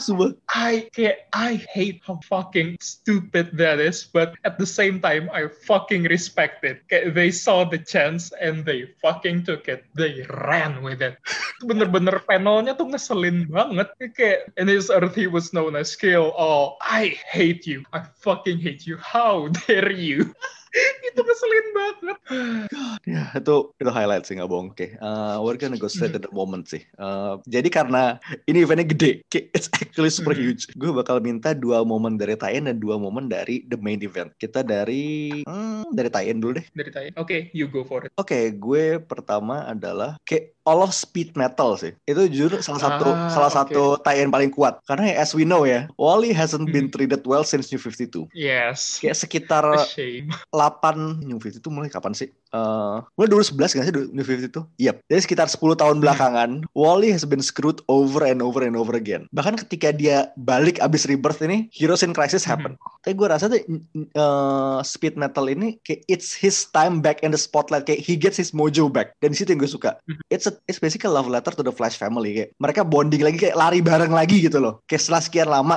semua. 0.00 0.36
I 0.50 0.88
kayak 0.92 1.30
I 1.32 1.56
hate 1.70 2.04
how 2.04 2.20
fucking 2.28 2.76
stupid 2.80 3.56
that 3.56 3.80
is, 3.80 4.04
but 4.04 4.36
at 4.44 4.60
the 4.60 4.68
same 4.68 5.00
time 5.00 5.32
I 5.32 5.48
fucking 5.66 6.04
respect 6.06 6.64
it. 6.64 6.84
They 6.90 7.30
saw 7.30 7.64
the 7.64 7.80
chance 7.80 8.32
and 8.36 8.64
they 8.64 8.92
fucking 9.00 9.48
took 9.48 9.68
it. 9.68 9.88
They 9.96 10.26
ran 10.44 10.84
with 10.84 11.00
it. 11.00 11.16
Bener-bener 11.68 12.20
panelnya 12.28 12.76
tuh 12.76 12.92
ngeselin 12.92 13.48
banget. 13.48 13.88
Kayak 14.16 14.52
in 14.60 14.68
his 14.68 14.92
earth 14.92 15.16
he 15.16 15.26
was 15.26 15.52
known 15.56 15.74
as 15.74 15.96
Kill 15.96 16.32
All. 16.36 16.76
I 16.84 17.16
hate 17.28 17.64
you. 17.64 17.84
I 17.96 18.04
fucking 18.20 18.60
hate 18.60 18.84
you. 18.84 19.00
How 19.00 19.48
dare 19.66 19.92
you? 19.92 20.34
itu 21.08 21.20
ngeselin 21.20 21.66
banget. 21.72 22.16
Ya, 23.02 23.22
itu 23.32 23.54
itu 23.74 23.90
highlight 23.90 24.24
sih 24.24 24.38
nggak 24.38 24.46
bohong. 24.46 24.70
Oke, 24.70 24.94
uh, 24.98 25.42
we're 25.42 25.58
gonna 25.58 25.74
go 25.74 25.90
straight 25.90 26.14
to 26.14 26.20
the 26.20 26.30
moment 26.30 26.66
sih. 26.66 26.82
Uh, 26.94 27.42
jadi 27.44 27.66
karena 27.66 28.16
ini 28.46 28.62
eventnya 28.62 28.86
gede, 28.86 29.26
it's 29.30 29.66
actually 29.74 30.08
super 30.08 30.30
Hmm. 30.30 30.46
huge. 30.52 30.70
Gue 30.78 30.94
bakal 30.94 31.18
minta 31.18 31.50
dua 31.52 31.82
momen 31.82 32.14
dari 32.14 32.38
tie-in 32.38 32.64
dan 32.64 32.78
dua 32.78 32.96
momen 32.96 33.26
dari 33.26 33.66
the 33.66 33.76
main 33.76 33.98
event. 34.00 34.30
Kita 34.36 34.62
dari 34.62 35.42
hmm, 35.42 35.90
dari 35.90 36.06
tie-in 36.06 36.38
dulu 36.38 36.62
deh. 36.62 36.66
Dari 36.70 36.90
tadi. 36.90 37.08
Oke, 37.18 37.50
you 37.50 37.66
go 37.66 37.82
for 37.82 38.06
it. 38.06 38.14
Oke, 38.14 38.54
gue 38.54 39.00
pertama 39.00 39.66
adalah 39.66 40.14
kayak 40.22 40.54
all 40.62 40.80
of 40.80 40.94
speed 40.94 41.34
metal 41.34 41.74
sih. 41.74 41.96
Itu 42.06 42.30
jujur 42.30 42.62
salah 42.62 42.78
satu 42.78 43.08
Ah, 43.10 43.26
salah 43.28 43.50
oke. 43.50 43.58
satu 43.58 43.82
tie-in 44.06 44.30
paling 44.30 44.54
kuat. 44.54 44.78
Karena 44.86 45.10
ya, 45.10 45.16
as 45.18 45.34
we 45.34 45.42
know 45.42 45.66
ya, 45.66 45.90
Wally 45.98 46.30
hasn't 46.30 46.70
been 46.70 46.86
Hmm. 46.86 46.94
treated 46.94 47.26
well 47.26 47.42
since 47.42 47.68
New 47.68 47.80
52. 47.80 48.30
Yes. 48.30 49.02
Kayak 49.02 49.18
sekitar. 49.18 49.64
8 50.60 51.24
New 51.24 51.38
52 51.40 51.72
mulai 51.72 51.88
kapan 51.88 52.12
sih? 52.12 52.28
Eh, 52.50 52.96
mulai 53.14 53.30
2011 53.30 53.78
nggak 53.78 53.86
sih 53.86 53.94
New 54.10 54.26
52? 54.26 54.66
Yep. 54.82 54.96
Jadi 55.06 55.20
sekitar 55.22 55.46
10 55.46 55.62
tahun 55.78 56.02
belakangan, 56.02 56.66
Wally 56.74 57.14
has 57.14 57.22
been 57.22 57.42
screwed 57.42 57.78
over 57.86 58.26
and 58.26 58.42
over 58.42 58.66
and 58.66 58.74
over 58.74 58.98
again. 58.98 59.30
Bahkan 59.30 59.62
ketika 59.66 59.94
dia 59.94 60.34
balik 60.34 60.82
abis 60.82 61.06
rebirth 61.06 61.38
ini, 61.46 61.70
Heroes 61.70 62.02
in 62.02 62.10
Crisis 62.10 62.42
happen. 62.42 62.74
Tapi 63.06 63.14
gue 63.14 63.28
rasa 63.30 63.46
tuh 63.46 63.62
eh, 63.62 64.78
speed 64.82 65.14
metal 65.14 65.46
ini 65.46 65.78
kayak 65.86 66.02
it's 66.10 66.34
his 66.34 66.66
time 66.74 66.98
back 66.98 67.22
in 67.22 67.30
the 67.30 67.38
spotlight. 67.38 67.86
Kayak 67.86 68.02
he 68.02 68.18
gets 68.18 68.34
his 68.34 68.50
mojo 68.50 68.90
back. 68.90 69.14
Dan 69.22 69.30
di 69.30 69.38
situ 69.38 69.54
yang 69.54 69.62
gue 69.62 69.70
suka. 69.70 70.02
It's 70.26 70.50
a, 70.50 70.52
it's 70.66 70.82
basically 70.82 71.10
a 71.10 71.14
love 71.14 71.30
letter 71.30 71.54
to 71.54 71.62
the 71.62 71.74
Flash 71.74 71.94
family. 71.94 72.34
Kayak 72.34 72.50
mereka 72.58 72.82
bonding 72.82 73.22
lagi 73.22 73.38
kayak 73.46 73.54
lari 73.54 73.78
bareng 73.78 74.10
lagi 74.10 74.42
gitu 74.42 74.58
loh. 74.58 74.82
Kayak 74.90 75.06
setelah 75.06 75.22
sekian 75.22 75.48
lama 75.50 75.76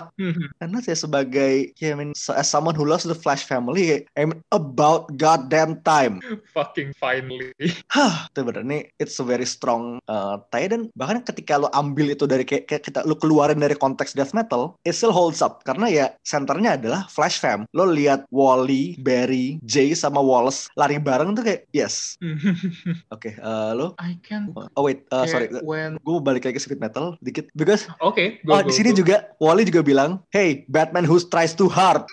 karena 0.58 0.77
saya 0.82 0.98
sebagai 0.98 1.75
ya 1.77 1.94
I 1.94 1.98
mean 1.98 2.12
as 2.18 2.50
someone 2.50 2.74
who 2.74 2.89
loves 2.89 3.06
the 3.06 3.18
Flash 3.18 3.46
family 3.46 3.94
kayak, 3.94 4.03
I 4.18 4.25
mean 4.25 4.42
about 4.50 5.13
goddamn 5.22 5.77
time 5.86 6.18
Fucking 6.63 6.96
finally. 6.96 7.51
hah 7.96 8.32
itu 8.32 8.39
bener. 8.48 8.63
Nih 8.63 8.82
it's 8.96 9.20
a 9.20 9.25
very 9.27 9.43
strong 9.43 10.00
uh, 10.08 10.39
tie. 10.48 10.72
Dan 10.72 10.88
bahkan 10.96 11.20
ketika 11.20 11.60
lo 11.60 11.67
ambil 11.75 12.15
itu 12.15 12.24
dari 12.24 12.48
kayak, 12.48 12.72
kayak 12.72 12.84
kita 12.88 13.00
lo 13.03 13.20
keluarin 13.20 13.60
dari 13.60 13.75
konteks 13.75 14.15
death 14.15 14.32
metal 14.32 14.79
it 14.88 14.96
still 14.96 15.12
holds 15.12 15.43
up. 15.43 15.60
Karena 15.67 15.91
ya 15.91 16.05
senternya 16.24 16.79
adalah 16.79 17.12
Flash 17.12 17.43
fam. 17.43 17.67
Lo 17.75 17.84
lihat 17.84 18.24
Wally 18.32 18.96
Barry 19.03 19.60
Jay 19.67 19.91
sama 19.91 20.24
Wallace 20.24 20.72
lari 20.79 21.03
bareng 21.03 21.36
tuh 21.36 21.43
kayak 21.43 21.67
yes. 21.75 22.15
Oke 23.15 23.36
uh, 23.43 23.75
lo? 23.75 24.00
I 24.00 24.15
can 24.24 24.55
oh 24.55 24.88
wait 24.88 25.03
uh, 25.12 25.27
sorry. 25.27 25.51
when 25.67 26.00
gue 26.00 26.17
balik 26.24 26.48
lagi 26.48 26.55
ke 26.55 26.63
speed 26.63 26.79
metal 26.79 27.20
dikit. 27.20 27.51
Because 27.51 27.91
Oke, 28.00 28.39
go, 28.48 28.55
oh 28.55 28.63
go, 28.63 28.72
di 28.72 28.74
sini 28.74 28.96
go. 28.96 29.03
juga 29.03 29.36
Wally 29.43 29.67
juga 29.67 29.84
bilang 29.84 30.24
hey 30.32 30.63
Batman 30.72 31.03
who 31.03 31.20
tries 31.27 31.51
too 31.51 31.67
hard 31.67 32.08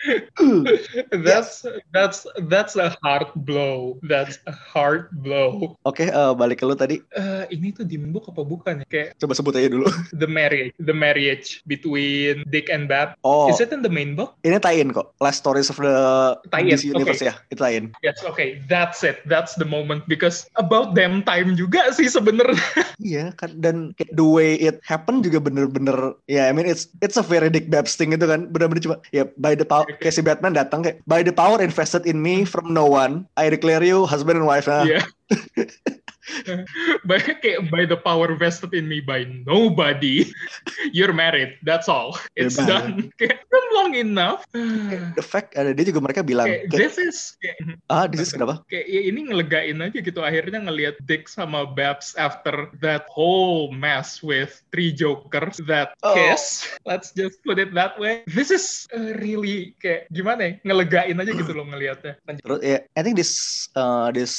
That's 1.11 1.65
that's 1.93 2.25
that's 2.49 2.73
a 2.75 2.95
hard 3.03 3.29
blow. 3.45 4.01
That's 4.01 4.41
a 4.49 4.55
hard 4.55 5.13
blow. 5.21 5.77
Oke, 5.85 6.09
eh, 6.09 6.31
balik 6.33 6.61
ke 6.61 6.65
lu 6.65 6.73
tadi. 6.73 6.97
Eh, 7.13 7.43
ini 7.53 7.69
tuh 7.75 7.85
di 7.85 8.01
book 8.01 8.25
apa 8.31 8.41
bukan 8.41 8.81
ya? 8.81 8.85
Kayak 8.89 9.07
Coba 9.21 9.33
sebut 9.37 9.53
aja 9.55 9.69
dulu. 9.69 9.85
the 10.21 10.25
marriage, 10.25 10.73
the 10.81 10.95
marriage 10.95 11.61
between 11.69 12.41
Dick 12.49 12.73
and 12.73 12.89
Bat. 12.89 13.13
Oh, 13.21 13.53
Is 13.53 13.61
it 13.61 13.69
in 13.69 13.85
the 13.85 13.91
main 13.91 14.17
book? 14.17 14.33
ini 14.41 14.57
tie-in 14.57 14.89
kok. 14.91 15.13
Last 15.21 15.45
Stories 15.45 15.69
of 15.69 15.77
the 15.77 16.37
Tie-in, 16.49 16.73
DC 16.73 16.89
Universe 16.89 17.21
oke. 17.21 17.29
ya. 17.29 17.33
Itu 17.53 17.61
tie-in. 17.61 17.85
Yes, 18.01 18.25
okay, 18.25 18.61
that's 18.65 19.05
it. 19.05 19.21
That's 19.29 19.53
the 19.57 19.67
moment 19.67 20.09
because 20.09 20.49
about 20.57 20.97
damn 20.97 21.21
time 21.23 21.53
juga 21.53 21.93
sih 21.93 22.09
sebenarnya. 22.09 22.61
Iya 23.01 23.33
kan 23.33 23.57
dan 23.57 23.97
the 24.13 24.21
way 24.21 24.61
it 24.61 24.77
happen 24.85 25.25
juga 25.25 25.41
bener-bener 25.41 26.13
ya 26.29 26.45
I 26.45 26.53
mean 26.53 26.69
it's 26.69 26.85
it's 27.01 27.17
a 27.17 27.25
very 27.25 27.49
Dick 27.49 27.73
Babs 27.73 27.97
thing 27.97 28.13
itu 28.13 28.29
kan 28.29 28.45
bener-bener 28.53 28.77
cuma 28.77 28.90
ya 29.13 29.27
by 29.37 29.53
the 29.53 29.67
power 29.67 29.85
kayak 29.99 30.15
si 30.15 30.21
Batman 30.23 30.55
datang 30.55 30.81
kayak 30.83 31.03
by 31.07 31.21
the 31.21 31.33
power 31.33 31.61
invested 31.61 32.03
in 32.09 32.19
me 32.19 32.43
from 32.43 32.71
no 32.71 32.87
one 32.87 33.27
I 33.37 33.47
declare 33.51 33.83
you 33.83 34.03
husband 34.07 34.39
and 34.39 34.47
wife 34.47 34.67
nah 34.67 34.83
Iya. 34.83 35.01
by, 37.07 37.17
kayak 37.19 37.69
by 37.69 37.83
the 37.85 37.97
power 37.97 38.33
vested 38.35 38.73
in 38.73 38.87
me 38.87 38.99
by 38.99 39.25
nobody, 39.45 40.29
you're 40.95 41.13
married. 41.13 41.57
That's 41.63 41.89
all. 41.89 42.17
It's 42.35 42.57
You're 42.57 42.67
done. 42.67 42.91
Kayak 43.19 43.43
"Been 43.47 43.67
long 43.75 43.91
enough. 43.95 44.41
the 44.51 45.25
fact 45.25 45.55
ada 45.55 45.71
dia 45.75 45.87
juga 45.87 46.03
mereka 46.03 46.21
bilang 46.23 46.47
Kayak, 46.47 46.71
this 46.71 46.95
is 46.99 47.17
kayak, 47.39 47.79
ah 47.91 48.05
this 48.07 48.19
is 48.23 48.31
kenapa 48.35 48.63
kayak 48.67 48.87
ya 48.87 49.01
ini 49.07 49.27
ngelegain 49.31 49.79
aja 49.79 49.99
gitu 49.99 50.19
akhirnya 50.21 50.59
ngelihat 50.63 50.95
Dick 51.07 51.27
sama 51.27 51.63
Babs 51.67 52.13
after 52.19 52.71
that 52.83 53.07
whole 53.11 53.71
mess 53.71 54.19
with 54.23 54.59
three 54.71 54.91
jokers 54.91 55.59
that 55.67 55.93
Oh. 56.01 56.17
kiss 56.17 56.65
let's 56.87 57.13
just 57.13 57.37
put 57.45 57.61
it 57.61 57.71
that 57.77 57.93
way 57.99 58.25
this 58.25 58.49
is 58.49 58.87
uh, 58.95 59.13
really 59.21 59.75
kayak 59.79 60.09
gimana 60.09 60.41
ya 60.41 60.51
ngelegain 60.65 61.17
aja 61.21 61.31
gitu 61.31 61.51
loh 61.53 61.65
ngelihatnya. 61.67 62.13
Terus 62.41 62.59
ya, 62.63 62.77
I 62.95 63.01
think 63.01 63.15
this 63.19 63.31
uh, 63.75 64.09
this 64.11 64.31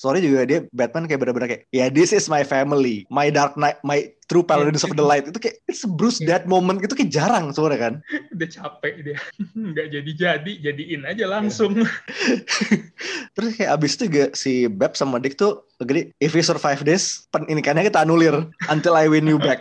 story 0.00 0.20
juga 0.20 0.44
dia 0.44 0.58
Batman 0.74 1.06
kayak 1.06 1.22
bener-bener 1.34 1.50
kayak 1.50 1.62
ya 1.74 1.90
this 1.90 2.14
is 2.14 2.30
my 2.30 2.46
family, 2.46 3.02
my 3.10 3.28
Dark 3.28 3.58
Knight, 3.58 3.82
my 3.82 4.06
true 4.34 4.42
paladins 4.42 4.82
of 4.82 4.90
the 4.92 5.06
light 5.06 5.22
itu 5.22 5.38
kayak 5.38 5.62
it's 5.70 5.86
Bruce 5.86 6.18
Iya. 6.18 6.42
that 6.42 6.44
moment 6.50 6.82
gitu 6.82 6.92
kayak 6.92 7.14
jarang 7.14 7.54
sebenarnya 7.54 7.78
kan. 7.78 7.94
udah 8.34 8.48
capek 8.50 8.94
dia 9.06 9.16
nggak 9.70 9.86
jadi-jadi 9.94 10.52
jadiin 10.58 11.06
aja 11.06 11.30
langsung 11.30 11.78
Terus 13.34 13.50
kayak 13.58 13.70
abis 13.78 13.98
itu 13.98 14.04
juga 14.10 14.24
si 14.34 14.52
Bab 14.66 14.94
sama 14.94 15.18
Dick 15.18 15.34
tuh 15.34 15.62
gede 15.84 16.14
if 16.16 16.32
we 16.32 16.40
survive 16.40 16.80
this 16.86 17.26
pen 17.28 17.44
ini 17.44 17.58
kan 17.60 17.76
kita 17.76 18.06
anulir 18.06 18.46
until 18.70 18.94
I 18.94 19.10
win 19.10 19.26
you 19.26 19.36
back. 19.36 19.60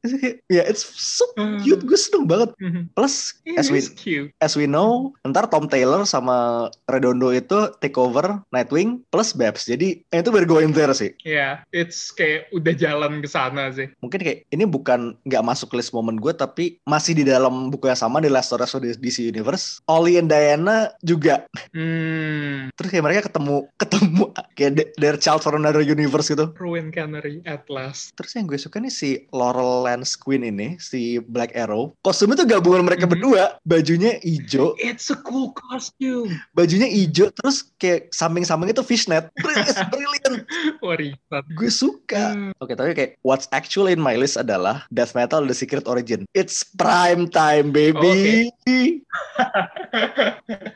Itu 0.00 0.38
ya 0.46 0.62
it's 0.64 0.86
so 0.94 1.26
cute 1.60 1.82
gue 1.82 1.98
seneng 1.98 2.24
banget. 2.24 2.54
Plus 2.94 3.34
It 3.42 3.58
as 3.58 3.68
we 3.68 3.82
cute 3.82 4.30
as 4.38 4.54
we 4.54 4.64
know 4.64 5.10
ntar 5.26 5.50
Tom 5.50 5.66
Taylor 5.66 6.06
sama 6.06 6.70
Redondo 6.86 7.34
itu 7.34 7.74
take 7.82 7.98
over 7.98 8.40
Nightwing 8.48 9.02
plus 9.10 9.34
Babs. 9.34 9.66
Jadi 9.66 10.06
eh, 10.08 10.18
itu 10.22 10.30
we're 10.30 10.48
going 10.48 10.70
there 10.70 10.94
sih. 10.94 11.10
ya 11.20 11.60
it's 11.74 12.08
kayak 12.08 12.46
udah 12.54 12.72
jalan 12.72 13.18
ke 13.18 13.28
sana 13.28 13.68
sih 13.68 13.83
mungkin 13.98 14.20
kayak 14.20 14.38
ini 14.48 14.64
bukan 14.64 15.14
nggak 15.24 15.44
masuk 15.44 15.72
list 15.74 15.90
momen 15.90 16.16
gue 16.16 16.32
tapi 16.32 16.78
masih 16.84 17.14
di 17.14 17.24
dalam 17.24 17.68
buku 17.68 17.88
yang 17.88 17.98
sama 17.98 18.20
di 18.20 18.28
Last 18.28 18.52
Stories 18.52 18.74
of 18.74 19.00
DC 19.00 19.24
Universe. 19.24 19.80
Ollie 19.86 20.16
and 20.16 20.28
Diana 20.28 20.92
juga. 21.00 21.44
Hmm. 21.74 22.70
Terus 22.74 22.88
kayak 22.90 23.04
mereka 23.04 23.20
ketemu 23.28 23.66
ketemu 23.76 24.24
kayak 24.54 24.72
their 24.96 25.16
child 25.16 25.42
from 25.42 25.60
another 25.60 25.82
universe 25.82 26.30
gitu. 26.30 26.50
Ruin 26.56 26.90
Canary 26.90 27.40
at 27.44 27.66
last. 27.68 28.14
Terus 28.16 28.34
yang 28.34 28.46
gue 28.46 28.58
suka 28.58 28.78
nih 28.78 28.92
si 28.92 29.10
Laurel 29.30 29.84
Lance 29.84 30.14
Queen 30.14 30.42
ini 30.42 30.76
si 30.78 31.18
Black 31.18 31.52
Arrow. 31.54 31.94
Kostumnya 32.00 32.40
tuh 32.40 32.48
gabungan 32.48 32.84
mereka 32.84 33.04
Mhm. 33.06 33.12
berdua. 33.16 33.44
Bajunya 33.64 34.18
hijau 34.20 34.74
it's 34.78 35.08
a 35.10 35.18
cool 35.24 35.50
costume. 35.52 36.32
Bajunya 36.52 36.86
hijau 36.86 37.30
terus 37.32 37.68
kayak 37.78 38.10
samping-samping 38.10 38.70
itu 38.70 38.82
fishnet. 38.82 39.28
It's 39.38 39.78
brilliant. 39.88 40.46
Warisan. 40.84 41.42
Gue 41.54 41.70
suka. 41.70 42.34
Hmm. 42.34 42.52
Oke, 42.58 42.74
tapi 42.74 42.94
kayak 42.94 43.10
what's 43.20 43.46
actually 43.64 43.96
in 43.96 44.02
my 44.04 44.20
list 44.20 44.36
adalah 44.36 44.84
Death 44.92 45.16
Metal 45.16 45.40
The 45.48 45.56
Secret 45.56 45.88
Origin. 45.88 46.28
It's 46.36 46.60
prime 46.60 47.32
time, 47.32 47.72
baby. 47.72 48.52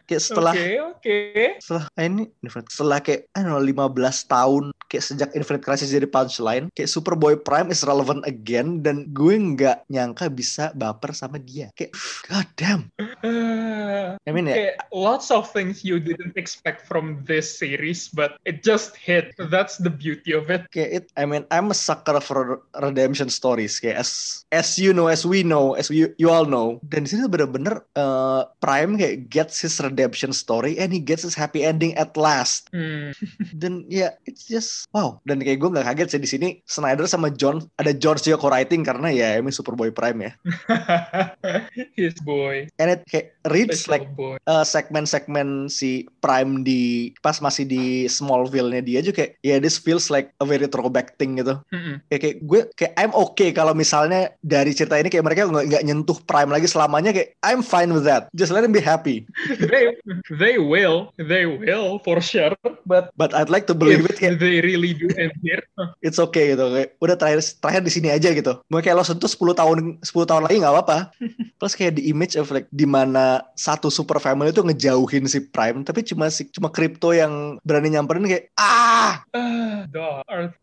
Kayak 0.05 0.21
setelah 0.23 0.53
Oke, 0.53 0.77
oke. 0.81 1.17
setelah 1.65 1.85
ah, 1.89 2.05
ini 2.05 2.25
Infinite- 2.45 2.69
setelah 2.73 2.99
kayak 3.01 3.21
I 3.33 3.41
don't 3.41 3.53
know 3.53 3.65
15 3.65 3.97
tahun 4.29 4.65
kayak 4.89 5.05
sejak 5.05 5.31
Infinite 5.37 5.65
Crisis 5.65 5.93
jadi 5.93 6.09
punchline, 6.09 6.73
kayak 6.73 6.89
Superboy 6.89 7.37
Prime 7.37 7.69
is 7.69 7.85
relevant 7.85 8.25
again 8.25 8.81
dan 8.81 9.09
gue 9.13 9.37
nggak 9.37 9.85
nyangka 9.93 10.33
bisa 10.33 10.73
baper 10.73 11.13
sama 11.13 11.37
dia. 11.37 11.69
Kayak 11.77 11.93
god 12.25 12.49
damn. 12.57 12.83
Uh, 13.21 14.17
I 14.25 14.31
mean 14.33 14.49
ya 14.49 14.57
kayak 14.57 14.77
lots 14.93 15.29
of 15.29 15.49
things 15.53 15.85
you 15.85 16.01
didn't 16.01 16.37
expect 16.41 16.89
from 16.89 17.21
this 17.29 17.49
series, 17.49 18.09
but 18.09 18.41
it 18.49 18.65
just 18.65 18.97
hit. 18.97 19.33
That's 19.37 19.77
the 19.77 19.93
beauty 19.93 20.33
of 20.33 20.49
it. 20.49 20.65
kayak 20.73 20.91
it 20.93 21.05
I 21.17 21.25
mean 21.29 21.45
I'm 21.53 21.69
a 21.73 21.77
sucker 21.77 22.21
for 22.21 22.65
redemption 22.77 23.29
stories 23.29 23.77
kayak 23.81 24.01
as 24.05 24.43
as 24.53 24.77
you 24.81 24.97
know 24.97 25.09
as 25.13 25.25
we 25.29 25.45
know 25.45 25.73
as 25.77 25.93
we 25.93 26.09
you 26.17 26.29
all 26.29 26.49
know 26.49 26.81
dan 26.89 27.05
di 27.05 27.13
sini 27.13 27.29
tuh 27.29 27.33
eh, 27.81 28.43
Prime 28.59 28.93
kayak 28.95 29.29
gets 29.29 29.61
his 29.61 29.79
redemption 29.79 30.31
story 30.31 30.77
and 30.77 30.91
he 30.91 30.99
gets 30.99 31.23
his 31.23 31.35
happy 31.35 31.63
ending 31.63 31.95
at 31.95 32.15
last 32.15 32.71
Hmm. 32.71 33.11
dan 33.55 33.83
ya 33.87 34.15
it's 34.25 34.45
just 34.45 34.85
wow 34.91 35.19
dan 35.25 35.41
kayak 35.41 35.59
gue 35.59 35.71
nggak 35.71 35.87
kaget 35.87 36.09
sih 36.11 36.21
di 36.21 36.29
sini 36.29 36.49
Snyder 36.65 37.05
sama 37.05 37.31
John 37.31 37.61
ada 37.77 37.91
George 37.91 38.23
juga 38.23 38.39
co-writing 38.39 38.83
karena 38.83 39.09
ya 39.09 39.29
I 39.35 39.41
mean 39.41 39.51
Superboy 39.51 39.91
Prime 39.91 40.19
ya 40.21 40.33
His 41.99 42.15
boy, 42.21 42.67
and 42.79 42.89
it 42.91 43.03
kayak 43.07 43.35
reads 43.49 43.83
special 43.83 43.93
like 43.93 44.07
boy. 44.15 44.37
eh, 44.41 44.65
segmen-segmen 44.65 45.67
si 45.69 46.07
Prime 46.19 46.63
di 46.63 47.11
pas 47.21 47.39
masih 47.39 47.65
di 47.65 47.85
Smallville-nya 48.07 48.83
dia 48.83 49.01
juga 49.01 49.25
kayak 49.25 49.33
ya 49.43 49.57
this 49.59 49.79
feels 49.79 50.09
like 50.09 50.31
a 50.39 50.47
very 50.47 50.67
throwback 50.67 51.15
thing 51.17 51.39
gitu 51.39 51.59
Mm-mm. 51.71 51.99
kayak, 52.07 52.21
kayak 52.23 52.37
gue 52.43 52.61
kayak 52.75 52.93
I'm 52.97 53.13
okay 53.15 53.51
kalau 53.51 53.73
misalnya 53.73 54.31
dari 54.41 54.73
cerita 54.73 54.95
ini 54.95 55.09
kayak 55.09 55.27
mereka 55.27 55.47
nggak 55.47 55.85
nyentuh 55.85 56.19
Prime 56.25 56.51
lagi 56.51 56.67
selamanya 56.67 57.11
kayak 57.11 57.35
I'm 57.41 57.63
fine 57.69 57.93
with 57.93 58.09
that. 58.09 58.33
Just 58.33 58.51
let 58.51 58.65
them 58.65 58.73
be 58.73 58.81
happy. 58.81 59.29
they 59.61 59.93
they 60.33 60.57
will 60.57 61.13
they 61.21 61.45
will 61.45 62.01
for 62.01 62.19
sure 62.25 62.57
but 62.89 63.13
But 63.19 63.37
I'd 63.37 63.53
like 63.53 63.69
to 63.69 63.77
believe 63.77 64.09
if 64.09 64.15
it 64.15 64.19
kayak 64.23 64.41
they 64.41 64.65
really 64.65 64.97
do 64.97 65.13
end 65.19 65.37
here 65.45 65.61
it's 66.07 66.17
okay 66.17 66.57
gitu 66.57 66.65
kayak 66.73 66.97
udah 67.03 67.17
terakhir 67.19 67.41
terakhir 67.61 67.83
di 67.85 67.93
sini 67.93 68.09
aja 68.09 68.33
gitu. 68.33 68.63
Mau 68.73 68.81
kayak 68.81 68.97
lo 68.97 69.05
sentuh 69.05 69.29
10 69.29 69.59
tahun 69.59 69.79
10 70.01 70.31
tahun 70.31 70.43
lagi 70.49 70.57
nggak 70.65 70.75
apa-apa. 70.75 70.99
Plus 71.61 71.75
kayak 71.77 72.01
di 72.01 72.09
image 72.09 72.39
of 72.39 72.49
like 72.55 72.71
di 72.73 72.89
mana 72.89 73.45
satu 73.59 73.93
super 73.93 74.17
family 74.23 74.55
itu 74.55 74.65
ngejauhin 74.65 75.29
si 75.29 75.45
Prime 75.45 75.85
tapi 75.85 76.07
cuma 76.07 76.31
si 76.33 76.47
cuma 76.55 76.73
crypto 76.73 77.13
yang 77.13 77.59
berani 77.67 77.93
nyamperin 77.93 78.25
kayak 78.25 78.49
ah 78.57 79.21
ah 79.35 79.85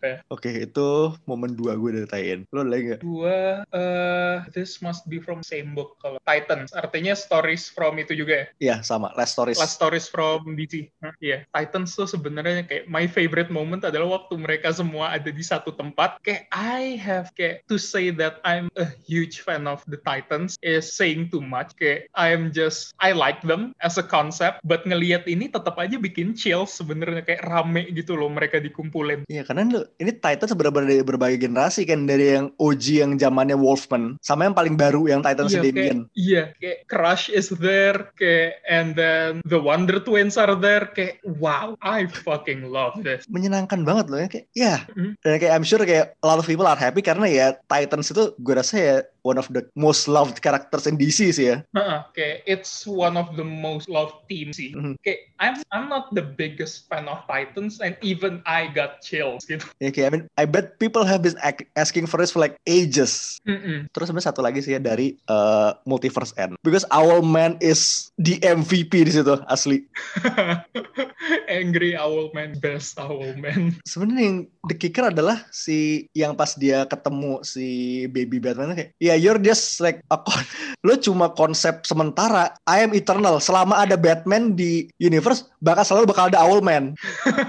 ya. 0.01 0.15
Oke, 0.31 0.49
itu 0.65 0.89
momen 1.27 1.53
dua 1.53 1.75
gue 1.75 2.01
dari 2.01 2.07
Tain. 2.07 2.39
Lo 2.49 2.63
lagi 2.63 2.95
nggak? 2.95 3.01
dua 3.03 3.67
eh 3.75 4.35
this 4.55 4.79
must 4.79 5.05
be 5.11 5.19
from 5.19 5.43
same 5.43 5.75
book 5.75 5.99
kalau 5.99 6.17
Titans 6.23 6.71
artinya 6.95 7.11
stories 7.11 7.67
from 7.67 7.99
itu 7.99 8.15
juga 8.15 8.33
ya? 8.39 8.45
Iya, 8.63 8.75
sama. 8.87 9.11
Last 9.19 9.35
Stories. 9.35 9.59
last 9.59 9.75
stories 9.75 10.07
from 10.07 10.55
DC 10.55 10.87
iya. 11.19 11.43
Titans 11.51 11.91
tuh 11.91 12.07
sebenarnya 12.07 12.63
kayak 12.63 12.87
my 12.87 13.03
favorite 13.03 13.51
moment 13.51 13.83
adalah 13.83 14.15
waktu 14.23 14.39
mereka 14.39 14.71
semua 14.71 15.11
ada 15.11 15.27
di 15.27 15.43
satu 15.43 15.75
tempat. 15.75 16.23
Kayak 16.23 16.47
I 16.55 16.95
have 16.95 17.35
kayak 17.35 17.67
to 17.67 17.75
say 17.75 18.15
that 18.15 18.39
I'm 18.47 18.71
a 18.79 18.87
huge 19.03 19.43
fan 19.43 19.67
of 19.67 19.83
the 19.91 19.99
Titans 19.99 20.55
is 20.63 20.87
saying 20.87 21.35
too 21.35 21.43
much. 21.43 21.75
Kayak 21.75 22.07
I'm 22.15 22.55
just 22.55 22.95
I 23.03 23.11
like 23.11 23.43
them 23.43 23.75
as 23.83 23.99
a 23.99 24.05
concept 24.07 24.63
but 24.63 24.87
ngelihat 24.87 25.27
ini 25.27 25.51
tetap 25.51 25.75
aja 25.75 25.99
bikin 25.99 26.31
chill 26.31 26.63
sebenarnya. 26.63 27.27
Kayak 27.27 27.43
rame 27.43 27.91
gitu 27.91 28.15
loh 28.15 28.31
mereka 28.31 28.63
dikumpulin. 28.63 29.27
Iya, 29.27 29.43
karena 29.43 29.67
lo, 29.67 29.83
ini 29.99 30.15
Titan 30.15 30.47
sebenarnya 30.47 30.87
dari 30.87 31.03
berbagai 31.03 31.43
generasi 31.43 31.83
kan. 31.83 32.07
Dari 32.07 32.39
yang 32.39 32.55
OG 32.55 32.85
yang 33.03 33.11
zamannya 33.19 33.59
Wolfman 33.59 34.15
sama 34.23 34.47
yang 34.47 34.55
paling 34.55 34.79
baru 34.79 35.11
yang 35.11 35.19
Titan 35.19 35.51
Iya, 35.51 35.61
Damian. 35.61 35.99
kayak, 36.05 36.15
iya, 36.15 36.43
kayak 36.61 36.79
Crush 36.85 37.33
is 37.33 37.49
there, 37.49 38.13
kayak, 38.17 38.61
and 38.69 38.93
then 38.93 39.41
the 39.45 39.57
Wonder 39.57 39.97
Twins 40.01 40.37
are 40.37 40.53
there, 40.53 40.89
kayak, 40.93 41.21
wow, 41.25 41.73
I 41.81 42.05
fucking 42.05 42.69
love 42.69 43.01
this. 43.01 43.25
Menyenangkan 43.25 43.81
banget 43.85 44.05
loh 44.13 44.19
ya 44.21 44.27
kayak 44.29 44.47
ya. 44.53 44.75
Mhm. 44.93 45.17
Dan 45.21 45.33
kayak 45.41 45.53
I'm 45.53 45.65
sure 45.65 45.81
kayak 45.81 46.13
a 46.21 46.25
lot 46.25 46.37
of 46.37 46.45
people 46.45 46.69
are 46.69 46.77
happy 46.77 47.01
karena 47.01 47.25
ya 47.25 47.47
Titans 47.65 48.13
itu 48.13 48.37
gue 48.37 48.53
rasa 48.53 48.75
ya 48.77 48.95
one 49.25 49.41
of 49.41 49.49
the 49.49 49.65
most 49.73 50.05
loved 50.05 50.45
characters 50.45 50.85
in 50.85 50.95
DC 50.95 51.33
sih 51.33 51.49
ya. 51.49 51.57
Heeh, 51.73 51.99
kayak, 52.13 52.37
it's 52.45 52.85
one 52.85 53.17
of 53.17 53.33
the 53.33 53.43
most 53.43 53.89
loved 53.89 54.13
teams 54.29 54.61
sih. 54.61 54.77
Mhm. 54.77 55.01
Kayak, 55.01 55.33
I'm 55.41 55.55
I'm 55.73 55.89
not 55.89 56.13
the 56.13 56.21
biggest 56.21 56.85
fan 56.85 57.09
of 57.09 57.25
Titans, 57.25 57.81
and 57.81 57.97
even 58.05 58.45
I 58.45 58.69
got 58.69 59.01
chills 59.01 59.43
gitu. 59.49 59.65
Ya 59.81 59.89
kayak 59.89 60.07
I 60.07 60.11
mean 60.13 60.23
I 60.37 60.45
bet 60.45 60.77
people 60.77 61.01
have 61.03 61.25
been 61.25 61.35
asking 61.75 62.05
for 62.05 62.21
this 62.21 62.29
for 62.29 62.39
like 62.39 62.61
ages. 62.69 63.41
Mm-mm. 63.49 63.89
Terus 63.91 64.13
sebenarnya 64.13 64.29
satu 64.29 64.45
lagi 64.45 64.61
sih 64.61 64.77
ya 64.77 64.79
dari 64.79 65.17
uh, 65.27 65.73
Multiverse 65.89 66.31
End. 66.37 66.55
Because 66.61 66.85
Owlman 66.93 67.57
is 67.59 68.13
the 68.21 68.37
MVP 68.45 69.09
di 69.09 69.11
situ 69.11 69.41
asli. 69.49 69.81
Angry 71.49 71.97
Owlman, 71.97 72.61
best 72.61 72.95
Owlman. 73.01 73.75
sebenarnya 73.87 74.23
yang 74.29 74.37
the 74.69 74.75
kicker 74.77 75.09
adalah 75.09 75.41
si 75.49 76.05
yang 76.13 76.35
pas 76.35 76.53
dia 76.53 76.83
ketemu 76.85 77.41
si 77.41 77.67
baby 78.11 78.37
Batman 78.37 78.75
kayak 78.75 78.91
ya 78.99 79.14
you're 79.17 79.41
just 79.41 79.79
like 79.81 80.03
a 80.11 80.17
con- 80.19 80.47
lo 80.87 80.95
cuma 80.99 81.31
konsep 81.33 81.83
sementara 81.87 82.53
I 82.67 82.85
am 82.85 82.91
eternal. 82.93 83.39
Selama 83.39 83.81
ada 83.83 83.95
Batman 83.95 84.53
di 84.53 84.87
universe 85.01 85.47
bakal 85.63 85.83
selalu 85.87 86.05
bakal 86.13 86.29
ada 86.29 86.45
Owlman 86.45 86.93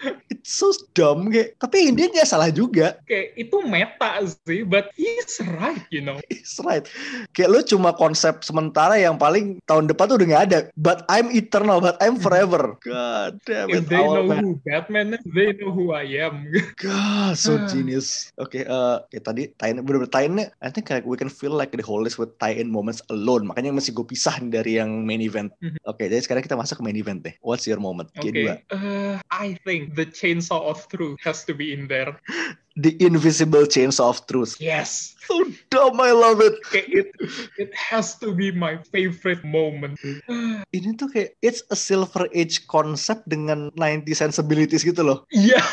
so 0.44 0.70
dumb 0.92 1.30
kayak 1.30 1.56
tapi 1.58 1.90
dia 1.92 2.08
nggak 2.08 2.26
salah 2.26 2.50
juga 2.50 2.98
kayak, 3.06 3.38
itu 3.38 3.56
meta 3.64 4.12
sih, 4.46 4.62
but 4.62 4.90
he's 4.94 5.38
right, 5.58 5.82
you 5.90 6.02
know. 6.02 6.18
It's 6.28 6.58
right 6.60 6.86
kayak 7.32 7.50
lo 7.50 7.60
cuma 7.62 7.92
konsep 7.92 8.42
sementara 8.42 8.96
yang 8.96 9.16
paling 9.16 9.62
tahun 9.66 9.88
depan 9.88 10.06
tuh 10.08 10.18
udah 10.20 10.28
nggak 10.28 10.46
ada 10.52 10.60
but 10.76 11.04
I'm 11.08 11.30
eternal 11.32 11.80
but 11.80 11.96
I'm 12.00 12.18
forever 12.18 12.76
god 12.82 13.38
damn 13.46 13.70
it 13.70 13.82
If 13.82 13.90
they 13.90 13.98
know 13.98 14.24
Owlman. 14.24 14.42
who 14.44 14.52
Batman 14.62 15.08
is, 15.16 15.24
they 15.26 15.54
know 15.54 15.72
who 15.72 15.92
I 15.92 16.06
am. 16.20 16.46
God, 16.82 17.34
so 17.36 17.58
Ah. 17.58 17.68
genius. 17.68 18.30
Oke, 18.38 18.62
eh 18.62 18.96
kayak 19.10 19.24
tadi 19.24 19.44
tie 19.54 19.74
bener-bener 19.74 20.10
tie-nya, 20.10 20.50
I 20.60 20.70
think 20.70 20.90
like 20.90 21.04
we 21.04 21.16
can 21.16 21.30
feel 21.30 21.52
like 21.52 21.74
the 21.74 21.82
whole 21.82 22.02
list 22.02 22.18
with 22.18 22.34
tie-in 22.38 22.70
moments 22.70 23.02
alone. 23.10 23.50
Makanya 23.50 23.74
masih 23.74 23.92
gue 23.92 24.06
pisah 24.06 24.38
dari 24.44 24.78
yang 24.78 25.04
main 25.04 25.20
event. 25.20 25.50
Mhm. 25.60 25.78
Oke, 25.84 26.06
jadi 26.08 26.22
sekarang 26.22 26.44
kita 26.44 26.56
masuk 26.56 26.80
ke 26.80 26.84
main 26.84 26.98
event 26.98 27.22
deh. 27.22 27.34
What's 27.42 27.66
your 27.66 27.82
moment? 27.82 28.10
Okay. 28.16 28.32
Kedua. 28.32 28.54
Uh, 28.70 29.18
I 29.30 29.56
think 29.64 29.94
the 29.96 30.06
chainsaw 30.32 30.64
of 30.64 30.88
truth 30.88 31.20
has 31.24 31.44
to 31.44 31.54
be 31.54 31.74
in 31.74 31.88
there. 31.88 32.16
The 32.80 32.96
invisible 33.04 33.68
chainsaw 33.68 34.10
of 34.16 34.26
truth. 34.28 34.56
Yes. 34.60 35.16
So 35.28 35.44
dumb, 35.70 36.00
I 36.00 36.12
love 36.12 36.40
it. 36.40 36.56
Okay, 36.72 36.88
it 36.88 37.12
it 37.60 37.72
has 37.76 38.16
to 38.24 38.32
be 38.32 38.52
my 38.52 38.80
favorite 38.96 39.44
moment. 39.44 40.00
Ini 40.76 40.96
tuh 40.96 41.12
kayak 41.12 41.36
it's 41.44 41.68
a 41.68 41.76
silver 41.76 42.32
age 42.32 42.64
concept 42.72 43.28
dengan 43.28 43.76
90 43.76 44.08
sensibilities 44.16 44.88
gitu 44.88 45.04
loh. 45.04 45.28
yeah. 45.36 45.68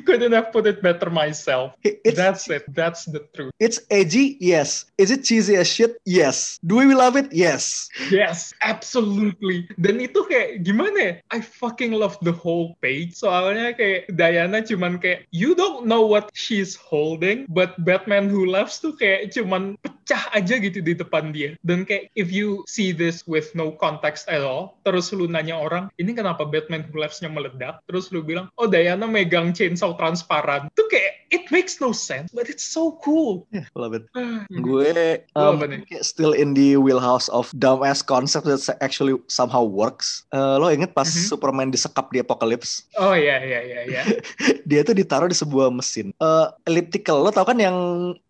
Couldn't 0.00 0.32
have 0.32 0.48
put 0.52 0.64
it 0.64 0.80
better 0.80 1.12
myself. 1.12 1.76
It's 1.84 2.16
That's 2.16 2.48
it. 2.48 2.64
That's 2.72 3.04
the 3.04 3.28
truth. 3.36 3.52
it's 3.60 3.80
edgy, 3.92 4.40
yes. 4.40 4.86
Is 4.96 5.10
it 5.12 5.24
cheesy 5.24 5.56
as 5.56 5.68
shit? 5.68 6.00
Yes. 6.08 6.58
Do 6.64 6.80
we 6.80 6.94
love 6.94 7.16
it? 7.16 7.28
Yes. 7.32 7.88
Yes, 8.08 8.54
absolutely. 8.62 9.68
Dan 9.76 10.00
itu 10.00 10.24
kayak 10.26 10.64
gimana 10.64 10.98
ya? 10.98 11.12
I 11.30 11.38
fucking 11.42 11.92
love 11.92 12.16
the 12.24 12.32
whole 12.32 12.74
page. 12.80 13.14
Soalnya 13.18 13.76
kayak 13.76 14.08
Diana 14.14 14.64
cuman 14.64 14.96
kayak 14.98 15.28
you 15.34 15.52
don't 15.54 15.84
know 15.84 16.06
what 16.06 16.32
she's 16.32 16.74
holding, 16.74 17.44
but 17.50 17.76
Batman 17.84 18.30
who 18.32 18.48
laughs 18.48 18.78
tuh 18.80 18.94
kayak 18.96 19.34
cuman 19.34 19.76
pecah 19.84 20.28
aja 20.32 20.58
gitu 20.58 20.82
di 20.82 20.94
depan 20.96 21.30
dia. 21.34 21.54
Dan 21.62 21.84
kayak 21.86 22.10
if 22.14 22.30
you 22.30 22.62
see 22.70 22.90
this 22.92 23.24
with 23.26 23.52
no 23.54 23.74
context 23.76 24.28
at 24.30 24.42
all, 24.42 24.78
terus 24.86 25.10
lu 25.14 25.26
nanya 25.26 25.58
orang, 25.58 25.88
ini 25.98 26.14
kenapa 26.14 26.44
Batman 26.46 26.86
who 26.88 27.00
laughs-nya 27.00 27.30
meledak? 27.30 27.82
Terus 27.86 28.10
lu 28.10 28.22
bilang, 28.22 28.50
oh 28.58 28.66
Diana 28.68 29.06
megang 29.06 29.54
chainsaw 29.82 29.98
transparan. 29.98 30.70
Itu 30.70 30.86
kayak 30.86 31.12
it 31.34 31.44
makes 31.50 31.82
no 31.82 31.90
sense, 31.90 32.30
but 32.30 32.46
it's 32.46 32.62
so 32.62 33.02
cool. 33.02 33.50
Yeah, 33.50 33.66
love 33.74 33.98
it. 33.98 34.06
Ah, 34.14 34.46
gue 34.46 35.18
um, 35.34 35.58
kayak 35.90 36.06
still 36.06 36.30
in 36.30 36.54
the 36.54 36.78
wheelhouse 36.78 37.26
of 37.34 37.50
dumbass 37.58 38.06
concept 38.06 38.46
that 38.46 38.62
actually 38.78 39.18
somehow 39.26 39.66
works. 39.66 40.22
Eh, 40.30 40.56
lo 40.62 40.70
inget 40.70 40.94
pas 40.94 41.10
Mhm. 41.10 41.26
Superman 41.26 41.74
disekap 41.74 42.14
di 42.14 42.22
Apocalypse? 42.22 42.86
Oh 42.94 43.18
iya 43.18 43.42
iya 43.42 43.60
iya 43.66 43.80
iya. 43.90 44.02
Dia 44.70 44.86
tuh 44.86 44.94
ditaruh 44.94 45.26
di 45.26 45.34
sebuah 45.34 45.74
mesin. 45.74 46.14
Eh, 46.14 46.46
elliptical. 46.70 47.26
Lo 47.26 47.34
tau 47.34 47.42
kan 47.42 47.58
yang 47.58 47.74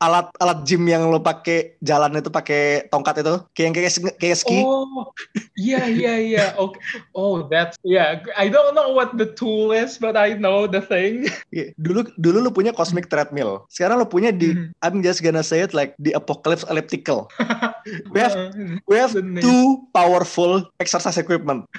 alat 0.01 0.33
alat 0.41 0.65
gym 0.65 0.89
yang 0.89 1.13
lo 1.13 1.21
pakai 1.21 1.77
jalan 1.85 2.17
itu 2.17 2.33
pakai 2.33 2.89
tongkat 2.89 3.21
itu? 3.21 3.37
Kayak 3.53 3.67
yang 3.69 3.75
kayak 3.77 3.93
kayak 4.17 4.39
ski? 4.41 4.59
Oh, 4.65 5.13
yeah, 5.59 5.85
yeah, 5.85 6.17
yeah. 6.17 6.49
Okay. 6.57 6.81
Oh, 7.13 7.45
that's 7.51 7.77
yeah. 7.85 8.23
I 8.39 8.49
don't 8.49 8.73
know 8.73 8.95
what 8.95 9.19
the 9.19 9.29
tool 9.35 9.75
is, 9.75 10.01
but 10.01 10.17
I 10.17 10.39
know 10.39 10.65
the 10.65 10.81
thing. 10.81 11.29
Iya, 11.51 11.75
Dulu 11.75 12.07
dulu 12.21 12.39
lo 12.45 12.51
punya 12.55 12.71
cosmic 12.71 13.11
treadmill. 13.11 13.67
Sekarang 13.73 13.99
lo 13.99 14.07
punya 14.07 14.31
di 14.31 14.55
Mhm. 14.55 14.79
I'm 14.85 15.03
just 15.03 15.25
gonna 15.25 15.43
say 15.43 15.65
it 15.65 15.75
like 15.75 15.97
the 15.99 16.15
Apocalypse 16.15 16.63
elliptical. 16.69 17.27
We 18.15 18.23
have 18.23 18.37
Uh, 18.39 18.79
we 18.87 18.95
have 18.95 19.11
two 19.43 19.91
powerful 19.91 20.71
exercise 20.79 21.19
equipment. 21.19 21.67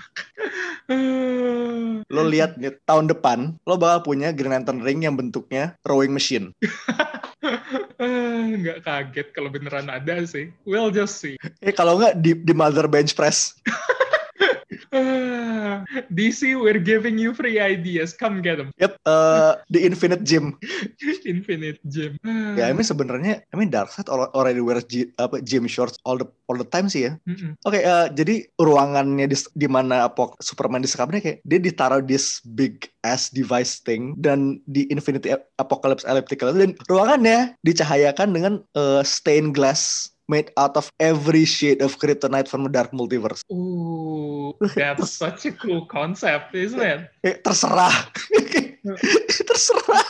Lo 2.12 2.28
lihat 2.28 2.60
nih 2.60 2.76
tahun 2.84 3.08
depan 3.08 3.56
lo 3.64 3.80
bakal 3.80 4.04
punya 4.04 4.36
Green 4.36 4.52
Lantern 4.52 4.84
ring 4.84 5.08
yang 5.08 5.16
bentuknya 5.16 5.80
rowing 5.88 6.12
machine. 6.12 6.52
Nggak 8.60 8.84
kaget 8.84 9.28
kalau 9.32 9.48
beneran 9.48 9.88
ada 9.88 10.20
sih. 10.28 10.52
We'll 10.68 10.92
just 10.92 11.24
see. 11.24 11.40
Eh 11.64 11.72
kalau 11.72 11.96
nggak 12.00 12.20
di, 12.20 12.36
di 12.36 12.52
mother 12.52 12.92
bench 12.92 13.16
press. 13.16 13.56
DC, 16.18 16.56
we're 16.56 16.80
giving 16.80 17.18
you 17.18 17.34
free 17.34 17.58
ideas. 17.60 18.14
Come 18.14 18.42
get 18.42 18.62
them. 18.62 18.70
Yep, 18.78 18.94
eh, 19.06 19.54
the 19.74 19.82
Infinite 19.86 20.24
Gym. 20.24 20.56
Infinite 21.26 21.80
Gym. 21.90 22.18
Ya, 22.56 22.70
I 22.70 22.74
mean 22.74 22.86
sebenarnya, 22.86 23.42
I 23.50 23.56
mean 23.58 23.74
Darkseid 23.74 24.08
al- 24.08 24.32
already 24.38 24.62
wears 24.62 24.86
gy- 24.86 25.12
apa 25.18 25.42
gym 25.42 25.66
shorts 25.66 25.98
all 26.06 26.22
the 26.22 26.28
all 26.48 26.58
the 26.60 26.68
time 26.68 26.88
sih 26.88 27.10
ya. 27.10 27.18
Mm-mm. 27.26 27.58
Oke, 27.66 27.82
eh, 27.82 28.08
jadi 28.14 28.46
ruangannya 28.62 29.26
di, 29.26 29.38
di 29.58 29.68
mana 29.68 30.06
Apok 30.08 30.38
Superman 30.40 30.86
disekapnya 30.86 31.20
kayak 31.20 31.40
dia 31.44 31.60
ditaruh 31.60 32.02
this 32.06 32.40
big 32.54 32.86
ass 33.04 33.34
device 33.34 33.82
thing 33.84 34.16
dan 34.22 34.62
di 34.70 34.88
Infinity 34.94 35.34
Apocalypse 35.60 36.08
Elliptical 36.08 36.54
dan 36.56 36.78
ruangannya 36.88 37.58
dicahayakan 37.66 38.30
dengan 38.32 38.54
eh, 38.78 39.02
stained 39.04 39.58
glass 39.58 40.13
made 40.28 40.52
out 40.58 40.78
of 40.78 40.92
every 41.00 41.46
shade 41.46 41.82
of 41.82 41.98
kryptonite 42.00 42.48
from 42.48 42.64
the 42.64 42.70
dark 42.70 42.92
multiverse. 42.92 43.44
Ooh, 43.52 44.56
that's 44.76 45.12
such 45.12 45.46
a 45.46 45.52
cool 45.52 45.86
concept, 45.86 46.56
isn't 46.56 46.80
it? 46.80 47.10
Terserah. 47.44 48.73
terserah. 49.50 50.08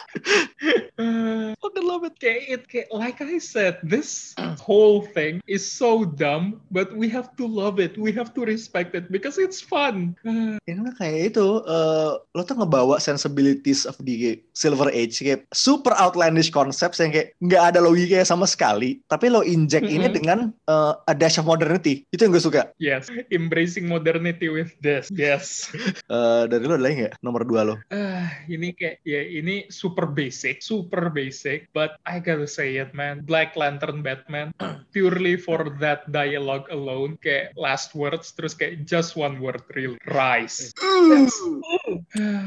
Uh, 0.98 1.52
fucking 1.62 1.86
love 1.86 2.06
it. 2.06 2.16
Kayak 2.22 2.42
it 2.48 2.64
kayak 2.70 2.88
like 2.94 3.20
I 3.20 3.38
said 3.42 3.82
this 3.84 4.38
whole 4.62 5.04
thing 5.04 5.42
is 5.50 5.66
so 5.66 6.06
dumb 6.06 6.62
but 6.72 6.94
we 6.94 7.10
have 7.10 7.34
to 7.42 7.46
love 7.46 7.82
it. 7.82 7.98
We 7.98 8.14
have 8.14 8.34
to 8.38 8.42
respect 8.46 8.94
it 8.96 9.10
because 9.10 9.42
it's 9.42 9.60
fun. 9.60 10.16
Uh, 10.24 10.62
ini 10.70 10.94
kayak 10.96 11.36
itu 11.36 11.48
eh, 11.66 12.12
lo 12.22 12.42
tuh 12.46 12.56
ngebawa 12.58 13.02
sensibilities 13.02 13.90
of 13.90 13.98
the 14.02 14.40
silver 14.54 14.94
age 14.94 15.20
kayak 15.20 15.50
super 15.52 15.92
outlandish 15.98 16.54
concepts 16.54 17.02
yang 17.02 17.12
kayak 17.12 17.34
nggak 17.42 17.64
ada 17.74 17.80
logika 17.82 18.22
sama 18.24 18.46
sekali 18.46 19.02
tapi 19.10 19.28
lo 19.28 19.42
inject 19.42 19.90
ini 19.90 20.08
dengan 20.08 20.54
eh, 20.70 20.94
a 21.10 21.14
dash 21.18 21.42
of 21.42 21.50
modernity. 21.50 22.06
Itu 22.14 22.30
yang 22.30 22.32
gue 22.38 22.44
suka. 22.44 22.70
Yes 22.78 23.10
embracing 23.34 23.90
modernity 23.90 24.48
with 24.48 24.72
this. 24.80 25.10
Yes. 25.12 25.70
Eh, 26.14 26.44
dari 26.46 26.64
lo 26.68 26.78
ada 26.78 26.84
lagi 26.84 26.96
nggak? 27.06 27.16
Nomor 27.26 27.42
dua 27.48 27.62
lo. 27.66 27.76
Ah, 27.90 28.30
ini 28.46 28.63
kayak 28.72 29.04
ya 29.04 29.20
ini 29.20 29.68
super 29.68 30.08
basic, 30.08 30.64
super 30.64 31.12
basic, 31.12 31.68
but 31.76 32.00
I 32.08 32.24
gotta 32.24 32.48
say 32.48 32.80
it, 32.80 32.96
man. 32.96 33.28
Black 33.28 33.60
Lantern 33.60 34.00
Batman 34.00 34.56
purely 34.96 35.36
for 35.36 35.68
that 35.84 36.08
dialogue 36.08 36.72
alone, 36.72 37.20
kayak 37.20 37.52
last 37.60 37.92
words, 37.92 38.32
terus 38.32 38.56
kayak 38.56 38.88
just 38.88 39.20
one 39.20 39.44
word, 39.44 39.60
real 39.74 40.00
rise. 40.08 40.72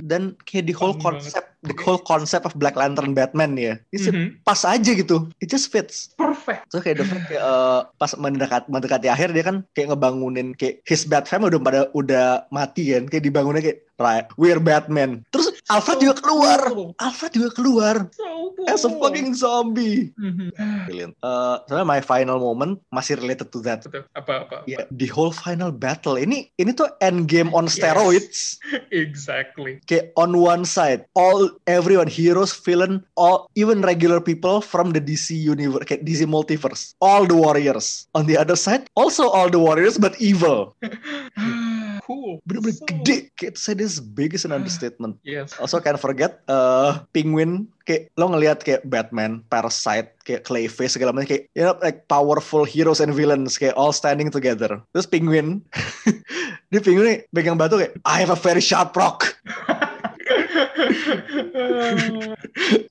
dan 0.03 0.39
kayak 0.47 0.71
the 0.71 0.77
whole 0.77 0.95
Fun 0.97 1.19
banget. 1.19 1.35
concept 1.35 1.47
the 1.63 1.75
whole 1.83 1.99
concept 1.99 2.45
of 2.47 2.55
Black 2.55 2.79
Lantern 2.79 3.11
Batman 3.11 3.59
ya 3.59 3.75
ini 3.91 4.07
Mhm. 4.07 4.27
pas 4.43 4.63
aja 4.63 4.87
gitu 4.87 5.27
it 5.43 5.51
just 5.51 5.69
fits 5.69 6.15
Perfect. 6.15 6.71
So 6.71 6.79
kayak 6.79 7.03
the 7.03 7.07
fact 7.07 7.27
kayak 7.27 7.43
eh, 7.43 7.81
pas 7.99 8.13
mendekat 8.15 8.63
mendekati 8.69 9.11
akhir 9.11 9.35
dia 9.35 9.43
kan 9.43 9.67
kayak 9.73 9.93
ngebangunin 9.93 10.55
kayak 10.55 10.81
his 10.87 11.03
Bat 11.03 11.27
fam 11.27 11.43
udah 11.43 11.59
pada 11.59 11.81
udah 11.93 12.27
mati 12.51 12.95
kan 12.95 13.07
kayak 13.07 13.25
dibangunnya 13.25 13.63
kayak 13.63 13.83
right 13.97 14.27
we're 14.37 14.61
Batman 14.61 15.27
terus 15.31 15.51
Alfred 15.67 15.99
So 15.99 16.06
juga 16.07 16.23
keluar 16.23 16.59
cool. 16.71 16.91
Alfred 16.97 17.33
juga 17.35 17.51
keluar 17.53 17.95
So 18.15 18.55
cool. 18.55 18.67
as 18.67 18.83
a 18.83 18.91
fucking 18.93 19.35
zombie 19.35 20.15
Mhm. 20.15 20.55
brilliant 20.87 21.13
uh, 21.21 21.61
soalnya 21.67 21.85
my 21.85 22.01
final 22.01 22.39
moment 22.39 22.79
masih 22.89 23.19
related 23.19 23.51
to 23.51 23.59
that 23.61 23.83
Betul. 23.83 24.07
Apa 24.13 24.33
apa? 24.39 24.55
apa. 24.63 24.71
Ya, 24.71 24.87
the 24.89 25.11
whole 25.11 25.31
final 25.31 25.71
battle 25.71 26.15
ini 26.15 26.49
ini 26.57 26.71
tuh 26.71 26.87
end 27.01 27.27
game 27.27 27.51
on 27.51 27.67
Yes. 27.67 27.77
steroids. 27.77 28.39
Exactly. 28.95 29.83
Kayak 29.85 30.15
on 30.15 30.35
one 30.37 30.63
side, 30.63 31.03
all 31.15 31.51
everyone 31.67 32.07
heroes, 32.07 32.55
villain, 32.55 33.03
all 33.15 33.51
even 33.55 33.83
regular 33.83 34.19
people 34.19 34.59
from 34.61 34.91
the 34.91 35.01
DC 35.01 35.35
universe, 35.35 35.83
kayak 35.85 36.03
DC 36.03 36.25
multiverse, 36.25 36.95
all 36.99 37.25
the 37.25 37.35
warriors. 37.35 38.07
On 38.15 38.23
the 38.25 38.39
other 38.39 38.55
side, 38.55 38.87
also 38.95 39.27
all 39.27 39.51
the 39.51 39.59
warriors 39.59 39.97
but 39.97 40.15
evil. 40.19 40.75
cool. 42.07 42.39
Bener-bener 42.47 42.79
So- 42.79 42.87
gede. 42.87 43.35
Kayak 43.35 43.59
to 43.59 43.61
say 43.61 43.75
this 43.75 43.99
big 43.99 44.33
is 44.33 44.47
an 44.47 44.55
understatement. 44.59 45.19
Yes. 45.27 45.59
Also 45.59 45.83
can't 45.83 45.99
forget 45.99 46.39
uh, 46.47 47.03
Penguin 47.11 47.67
kayak 47.83 48.15
lo 48.15 48.31
ngelihat 48.31 48.63
kayak 48.63 48.87
Batman, 48.87 49.43
Parasite, 49.51 50.15
kayak 50.23 50.47
Clayface 50.47 50.95
segala 50.95 51.11
macam 51.11 51.27
kayak 51.29 51.51
you 51.53 51.67
know 51.67 51.75
like 51.83 52.07
powerful 52.07 52.63
heroes 52.63 53.03
and 53.03 53.11
villains 53.11 53.59
kayak 53.59 53.75
all 53.75 53.91
standing 53.91 54.31
together. 54.31 54.79
Terus 54.95 55.11
Penguin 55.11 55.61
dia 56.71 56.79
Penguin 56.79 57.27
pegang 57.35 57.59
batu 57.59 57.83
kayak 57.83 57.99
I 58.07 58.23
have 58.23 58.31
a 58.31 58.39
very 58.39 58.63
sharp 58.63 58.95
rock. 58.95 59.35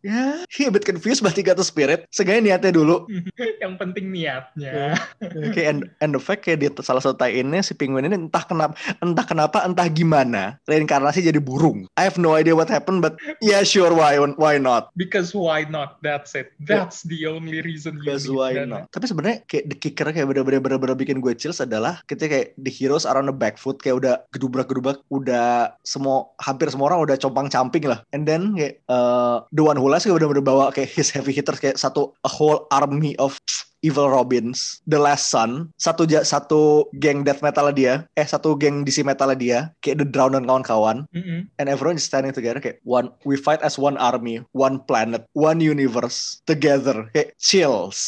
Ya, 0.06 0.46
he 0.54 0.70
a 0.70 0.72
bit 0.72 0.86
confused 0.86 1.26
but 1.26 1.34
he 1.34 1.42
got 1.42 1.58
the 1.58 1.66
spirit. 1.66 2.06
Seenggaknya 2.14 2.54
niatnya 2.54 2.72
dulu. 2.78 3.10
Yang 3.64 3.74
penting 3.82 4.14
niatnya. 4.14 5.00
Kayak 5.54 5.68
and, 5.70 5.80
and 6.02 6.12
the 6.14 6.22
fact 6.22 6.46
kayak 6.46 6.62
di 6.62 6.70
salah 6.86 7.02
satu 7.02 7.18
tie-innya 7.18 7.66
si 7.66 7.74
Penguin 7.74 8.06
ini 8.06 8.30
entah 8.30 8.46
kenapa 8.46 8.78
entah 9.02 9.26
kenapa 9.26 9.58
entah 9.66 9.90
gimana 9.90 10.62
reinkarnasi 10.70 11.26
jadi 11.26 11.42
burung. 11.42 11.90
I 11.98 12.06
have 12.06 12.22
no 12.22 12.38
idea 12.38 12.54
what 12.54 12.70
happened 12.70 13.02
but 13.02 13.18
yeah 13.42 13.66
sure 13.66 13.94
why 13.94 14.18
why 14.38 14.62
not. 14.62 14.94
Because 14.94 15.34
why 15.34 15.66
not? 15.66 15.98
That's 16.06 16.38
it. 16.38 16.54
That's 16.62 17.02
the 17.06 17.26
only 17.26 17.66
reason 17.66 18.02
you 18.02 18.10
Because 18.10 18.30
why 18.30 18.54
that. 18.58 18.70
not? 18.70 18.84
Tapi 18.94 19.10
sebenarnya 19.10 19.38
kayak 19.50 19.66
the 19.74 19.78
kicker 19.78 20.08
kayak 20.10 20.30
bener-bener 20.30 20.62
bener-bener 20.62 20.98
bikin 20.98 21.22
gue 21.22 21.34
chills 21.34 21.62
adalah 21.62 22.02
ketika 22.06 22.32
kayak 22.38 22.48
the 22.62 22.72
heroes 22.72 23.06
are 23.06 23.18
on 23.18 23.30
the 23.30 23.36
back 23.36 23.58
foot 23.58 23.82
kayak 23.82 24.02
udah 24.02 24.14
gedubrak-gedubrak 24.34 25.02
udah 25.10 25.74
semua 25.82 26.30
hampir 26.42 26.70
semua 26.70 26.94
orang 26.94 27.06
udah 27.06 27.16
compang-camping 27.20 27.86
lah. 27.90 28.02
And 28.16 28.26
then 28.26 28.55
kayak 28.56 28.82
uh, 28.88 29.44
the 29.52 29.62
one 29.62 29.78
who 29.78 29.88
kayak 29.92 30.16
bener-bener 30.16 30.44
bawa 30.44 30.72
kayak 30.72 30.90
his 30.92 31.12
heavy 31.12 31.36
hitters 31.36 31.60
kayak 31.60 31.78
satu 31.78 32.16
a 32.24 32.32
whole 32.32 32.66
army 32.72 33.14
of 33.20 33.38
Evil 33.86 34.10
Robins, 34.10 34.82
The 34.90 34.98
Last 34.98 35.30
Son, 35.30 35.70
satu 35.78 36.10
satu 36.10 36.90
geng 36.98 37.22
death 37.22 37.46
metal 37.46 37.70
dia, 37.70 38.10
eh 38.18 38.26
satu 38.26 38.58
geng 38.58 38.82
DC 38.82 39.06
metal 39.06 39.30
dia, 39.38 39.70
kayak 39.86 40.02
The 40.02 40.08
Drown 40.10 40.34
dan 40.34 40.50
kawan-kawan, 40.50 41.06
Mm-mm. 41.14 41.46
and 41.62 41.66
everyone 41.70 41.96
is 41.96 42.04
standing 42.04 42.34
together 42.34 42.58
kayak 42.58 42.82
one 42.82 43.14
we 43.22 43.38
fight 43.38 43.62
as 43.62 43.78
one 43.78 43.94
army 43.96 44.42
one 44.56 44.82
planet 44.90 45.28
one 45.38 45.62
universe 45.62 46.42
together 46.50 47.06
kayak 47.14 47.38
chills 47.38 48.00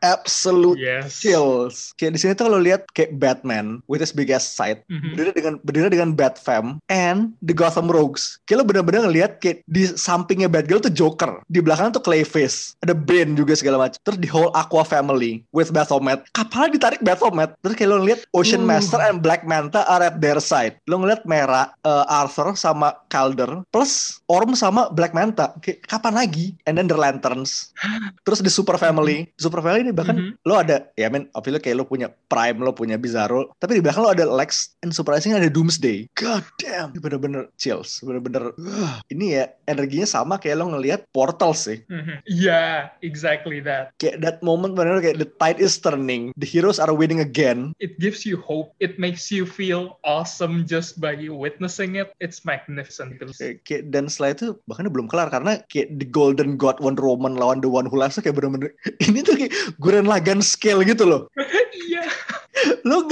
absolute 0.00 0.78
Yes. 0.78 1.18
chills 1.18 1.90
kayak 1.98 2.14
di 2.14 2.18
sini 2.20 2.32
tuh 2.32 2.46
kalau 2.46 2.60
lihat 2.62 2.86
kayak 2.94 3.16
Batman 3.18 3.82
with 3.90 3.98
his 3.98 4.14
big 4.14 4.30
ass 4.30 4.46
side 4.46 4.84
Mhm. 4.86 5.16
berdiri 5.16 5.30
dengan 5.34 5.54
berdiri 5.66 5.88
dengan 5.90 6.10
Batfam 6.14 6.78
and 6.86 7.34
the 7.42 7.50
Gotham 7.50 7.90
Rogues 7.90 8.38
kayak 8.46 8.62
lo 8.62 8.64
bener-bener 8.68 9.02
ngeliat 9.02 9.42
kayak 9.42 9.66
di 9.66 9.88
sampingnya 9.90 10.46
Batgirl 10.46 10.84
tuh 10.84 10.94
Joker 10.94 11.42
di 11.50 11.58
belakang 11.58 11.90
tuh 11.90 12.04
Clayface 12.04 12.78
ada 12.78 12.94
Bane 12.94 13.34
juga 13.34 13.58
segala 13.58 13.82
macam 13.82 13.98
terus 14.06 14.20
the 14.22 14.30
whole 14.30 14.54
Aqua 14.54 14.86
family 14.86 15.25
with 15.50 15.70
Baphomet 15.70 16.22
kapalnya 16.30 16.70
ditarik 16.74 17.00
Baphomet 17.00 17.54
terus 17.60 17.74
kayak 17.74 17.90
lo 17.90 17.96
ngeliat 18.00 18.20
Ocean 18.32 18.62
Uh. 18.62 18.68
Master 18.68 19.00
and 19.00 19.20
Black 19.20 19.42
Manta 19.42 19.84
are 19.84 20.02
at 20.02 20.18
their 20.18 20.38
side. 20.38 20.76
Lo 20.84 20.98
ngeliat 20.98 21.22
Mera 21.22 21.70
uh, 21.82 22.04
Arthur 22.06 22.52
sama 22.54 22.96
Calder 23.06 23.62
plus 23.68 24.18
Orm 24.26 24.52
sama 24.52 24.90
Black 24.90 25.12
Manta. 25.12 25.54
Kayak 25.60 25.86
kapan 25.86 26.14
lagi? 26.14 26.46
And 26.64 26.74
then 26.74 26.86
the 26.86 26.96
Lanterns. 26.96 27.70
Terus 28.26 28.40
the 28.40 28.50
Super 28.50 28.74
Family. 28.76 29.30
Super 29.36 29.60
Family 29.60 29.82
ini 29.82 29.92
bahkan 29.92 30.16
Mhm. 30.16 30.30
lo 30.42 30.54
ada 30.56 30.88
ya 30.94 31.06
men 31.06 31.28
obviously 31.32 31.60
kayak 31.60 31.76
lo 31.78 31.84
punya 31.84 32.08
Prime 32.26 32.58
lo 32.58 32.72
punya 32.72 32.96
Bizarro. 32.96 33.52
Tapi 33.56 33.78
di 33.78 33.82
belakang 33.82 34.02
lo 34.02 34.10
ada 34.10 34.26
Lex. 34.26 34.74
And 34.82 34.90
surprisingly 34.90 35.36
ada 35.36 35.48
Doomsday. 35.48 36.10
God 36.14 36.42
damn. 36.58 36.90
Bener-bener 36.92 37.46
chills. 37.54 38.00
Bener-bener 38.00 38.50
wah, 38.56 38.98
ini 39.06 39.36
ya 39.36 39.52
energinya 39.64 40.04
sama 40.04 40.36
kayak 40.36 40.58
lo 40.58 40.68
ngelihat 40.68 41.06
Portal 41.10 41.52
sih. 41.52 41.86
Mhm. 41.86 42.26
Yeah, 42.26 42.90
exactly 43.00 43.62
that. 43.62 43.94
kayak 43.96 44.18
that 44.20 44.38
moment 44.40 44.74
bener 44.74 44.98
kayak 45.06 45.22
the 45.22 45.28
tide 45.38 45.62
is 45.62 45.78
turning 45.78 46.34
the 46.34 46.48
heroes 46.48 46.82
are 46.82 46.90
winning 46.90 47.22
again 47.22 47.70
It 47.78 48.02
gives 48.02 48.26
you 48.26 48.42
hope. 48.42 48.74
It 48.82 48.98
makes 48.98 49.30
you 49.30 49.46
feel 49.46 50.02
awesome 50.02 50.66
just 50.66 50.98
by 50.98 51.14
witnessing 51.14 51.94
it. 51.96 52.10
It's 52.18 52.42
magnificent. 52.42 53.22
Kayak- 53.22 53.62
kayak 53.62 53.82
dan 53.94 54.10
setelah 54.10 54.34
itu 54.34 54.46
bahkan 54.66 54.90
belum 54.90 55.06
kelar 55.06 55.30
karena 55.30 55.62
kayak 55.70 55.94
the 56.02 56.08
Golden 56.08 56.58
God 56.58 56.82
Wonder 56.82 57.06
Woman 57.06 57.38
lawan 57.38 57.62
the 57.62 57.70
One 57.70 57.86
Who 57.86 58.02
Laughs 58.02 58.18
kayak 58.18 58.34
bener-bener 58.34 58.74
ini 59.06 59.22
tuh 59.22 59.38
kayak 59.38 59.52
Gurren 59.78 60.08
Lagann 60.10 60.42
scale 60.42 60.82
gitu 60.82 61.06
loh 61.06 61.30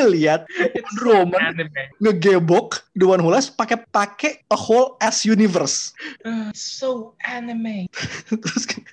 ngelihat 0.05 0.47
Wonder 0.59 1.07
Woman 1.07 1.41
anime. 1.41 1.83
ngegebok 2.03 2.85
the 2.99 3.07
One 3.07 3.23
Who 3.23 3.31
Laughs 3.33 3.51
pakai 3.51 3.81
pakai 3.91 4.33
a 4.51 4.59
whole 4.59 4.99
ass 5.01 5.25
universe. 5.25 5.95
Uh, 6.23 6.51
so 6.55 7.15
anime. 7.25 7.89
terus 8.43 8.65
kayak, 8.69 8.87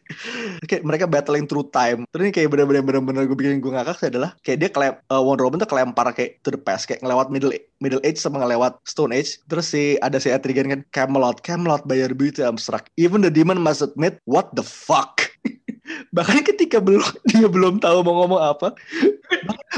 kayak 0.65 0.83
mereka 0.87 1.05
battling 1.05 1.45
through 1.45 1.67
time. 1.69 2.07
Terus 2.13 2.23
ini 2.29 2.33
kayak 2.33 2.49
bener-bener 2.53 2.81
bener-bener 2.81 3.23
gue 3.27 3.37
bikin 3.37 3.59
gue 3.59 3.71
ngakak 3.73 4.01
adalah 4.07 4.33
kayak 4.41 4.57
dia 4.61 4.69
kelem, 4.69 4.93
uh, 5.11 5.21
Wonder 5.21 5.45
Woman 5.45 5.61
tuh 5.61 5.69
kelempar 5.69 6.07
kayak 6.15 6.41
to 6.45 6.53
the 6.53 6.59
past 6.61 6.87
kayak 6.89 7.03
ngelewat 7.03 7.29
middle 7.29 7.53
middle 7.81 8.01
age 8.05 8.17
sama 8.21 8.41
ngelewat 8.41 8.77
stone 8.87 9.13
age. 9.13 9.41
Terus 9.49 9.73
si 9.73 9.97
ada 9.99 10.17
si 10.17 10.31
Etrigan 10.31 10.69
kan 10.69 10.81
Camelot 10.93 11.43
Camelot 11.43 11.83
bayar 11.85 12.13
beauty 12.13 12.41
abstrak 12.45 12.87
even 12.97 13.21
the 13.21 13.31
demon 13.31 13.59
must 13.61 13.83
admit 13.83 14.17
what 14.25 14.53
the 14.53 14.65
fuck? 14.65 15.29
Bahkan 16.15 16.45
ketika 16.47 16.77
belum 16.79 17.03
dia 17.29 17.47
belum 17.49 17.81
tahu 17.81 18.05
mau 18.05 18.23
ngomong 18.23 18.41
apa 18.41 18.67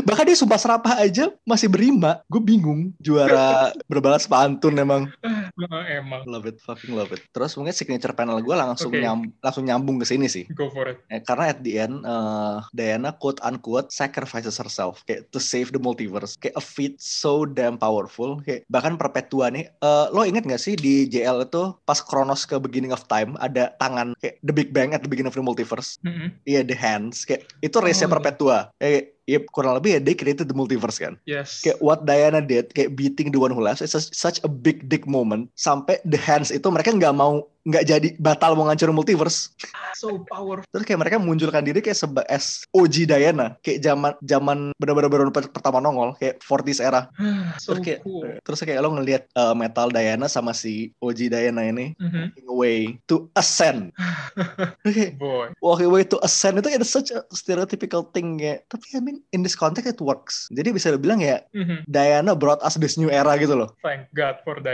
bahkan 0.01 0.25
dia 0.25 0.33
sumpah 0.33 0.57
serapah 0.57 0.97
aja 0.97 1.29
masih 1.45 1.69
berima 1.69 2.25
gue 2.25 2.41
bingung 2.41 2.89
juara 2.97 3.69
berbalas 3.85 4.25
pantun 4.25 4.73
emang. 4.73 5.05
Uh, 5.21 5.45
emang. 5.85 6.25
love 6.25 6.49
it 6.49 6.57
fucking 6.59 6.97
love 6.97 7.13
it. 7.13 7.21
Terus 7.29 7.53
mungkin 7.53 7.71
signature 7.71 8.09
panel 8.11 8.41
gue 8.41 8.55
langsung 8.55 8.89
Oke. 8.89 8.97
nyam- 8.97 9.29
langsung 9.37 9.63
nyambung 9.63 10.01
ke 10.01 10.05
sini 10.05 10.25
sih. 10.25 10.49
Go 10.49 10.73
for 10.73 10.89
it. 10.89 10.97
Eh, 11.13 11.21
karena 11.21 11.53
at 11.53 11.61
the 11.61 11.77
end 11.77 12.01
eh, 12.01 12.57
Diana 12.73 13.13
quote 13.13 13.37
unquote 13.41 13.93
sacrifices 13.93 14.57
herself. 14.57 15.05
Kayak 15.05 15.29
to 15.29 15.37
save 15.37 15.69
the 15.69 15.77
multiverse. 15.77 16.39
Kayak 16.39 16.57
a 16.57 16.63
feat 16.63 16.97
so 16.97 17.45
damn 17.45 17.77
powerful. 17.77 18.41
Kayak 18.41 18.65
bahkan 18.65 18.97
perpetua 18.97 19.53
nih 19.53 19.69
eh, 19.69 20.05
lo 20.09 20.25
inget 20.25 20.47
gak 20.47 20.57
sih 20.57 20.73
di 20.73 21.05
JL 21.05 21.45
itu 21.45 21.75
pas 21.83 21.99
Kronos 21.99 22.47
ke 22.47 22.57
beginning 22.57 22.95
of 22.95 23.05
time 23.05 23.35
ada 23.37 23.75
tangan 23.77 24.15
kayak 24.17 24.39
the 24.41 24.53
big 24.55 24.71
bang 24.71 24.95
at 24.95 25.03
the 25.03 25.09
beginning 25.11 25.29
of 25.29 25.37
the 25.37 25.43
multiverse? 25.43 25.99
Iya 26.47 26.63
the 26.63 26.73
hands. 26.73 27.27
Kayak 27.27 27.45
itu 27.59 27.77
race 27.77 27.99
Oh, 27.99 28.07
iya. 28.07 28.11
perpetua. 28.11 28.57
Kayak 28.75 29.03
ya 29.23 29.39
kurang 29.47 29.75
lebih 29.75 29.82
ya 29.89 29.99
they 29.99 30.15
created 30.15 30.47
the 30.47 30.55
multiverse 30.55 30.99
kan 30.99 31.19
Yes. 31.27 31.59
kayak 31.63 31.79
what 31.83 32.07
Diana 32.07 32.39
did 32.39 32.71
kayak 32.71 32.95
beating 32.95 33.31
the 33.31 33.39
one 33.39 33.51
who 33.51 33.59
laughs 33.59 33.83
it's 33.83 33.95
such 34.15 34.39
a 34.43 34.49
big 34.49 34.87
dick 34.87 35.03
moment 35.03 35.51
sampai 35.59 35.99
the 36.07 36.19
hands 36.19 36.51
itu 36.51 36.65
mereka 36.71 36.95
nggak 36.95 37.15
mau 37.15 37.43
nggak 37.63 37.83
jadi 37.83 38.07
batal 38.19 38.53
mau 38.53 38.67
ngancurin 38.67 38.91
multiverse. 38.91 39.55
So 39.95 40.27
powerful. 40.27 40.67
Terus 40.67 40.83
kayak 40.83 40.99
mereka 40.99 41.15
munculkan 41.15 41.63
diri 41.63 41.79
kayak 41.79 41.95
seba 41.95 42.21
as 42.27 42.67
OG 42.71 43.07
Diana, 43.07 43.55
kayak 43.61 43.79
zaman 43.79 44.11
zaman 44.19 44.57
benar-benar 44.75 45.07
baru 45.07 45.31
pertama 45.31 45.79
nongol 45.79 46.11
kayak 46.17 46.43
40s 46.43 46.79
era. 46.79 47.07
so 47.63 47.71
terus 47.71 47.79
kayak 47.81 47.99
cool. 48.03 48.27
terus 48.43 48.59
kayak 48.59 48.83
lo 48.83 48.91
ngelihat 48.91 49.23
uh, 49.33 49.55
metal 49.55 49.87
Diana 49.87 50.27
sama 50.27 50.51
si 50.51 50.91
OG 50.99 51.31
Diana 51.31 51.63
ini 51.63 51.95
Mhm. 51.97 52.35
walking 52.35 52.47
away 52.49 52.77
to 53.07 53.31
ascend. 53.33 53.93
Kayak 54.83 55.15
Boy. 55.15 55.47
walking 55.59 55.87
away 55.87 56.03
to 56.03 56.19
ascend 56.21 56.59
itu 56.59 56.67
it's 56.69 56.91
such 56.91 57.09
a 57.09 57.23
stereotypical 57.31 58.03
thing 58.11 58.35
ya. 58.37 58.59
Tapi 58.67 58.97
I 58.97 58.99
mean 58.99 59.17
in 59.31 59.41
this 59.41 59.55
context 59.55 59.87
it 59.89 59.99
works. 59.99 60.51
Jadi 60.51 60.75
bisa 60.75 60.91
dibilang 60.91 61.23
ya 61.23 61.39
Mhm. 61.55 61.87
Diana 61.87 62.35
brought 62.35 62.59
us 62.61 62.75
this 62.75 62.99
new 62.99 63.07
era 63.07 63.35
gitu 63.37 63.55
loh. 63.55 63.71
Thank 63.79 64.11
God 64.11 64.41
for 64.43 64.59
it. 64.59 64.65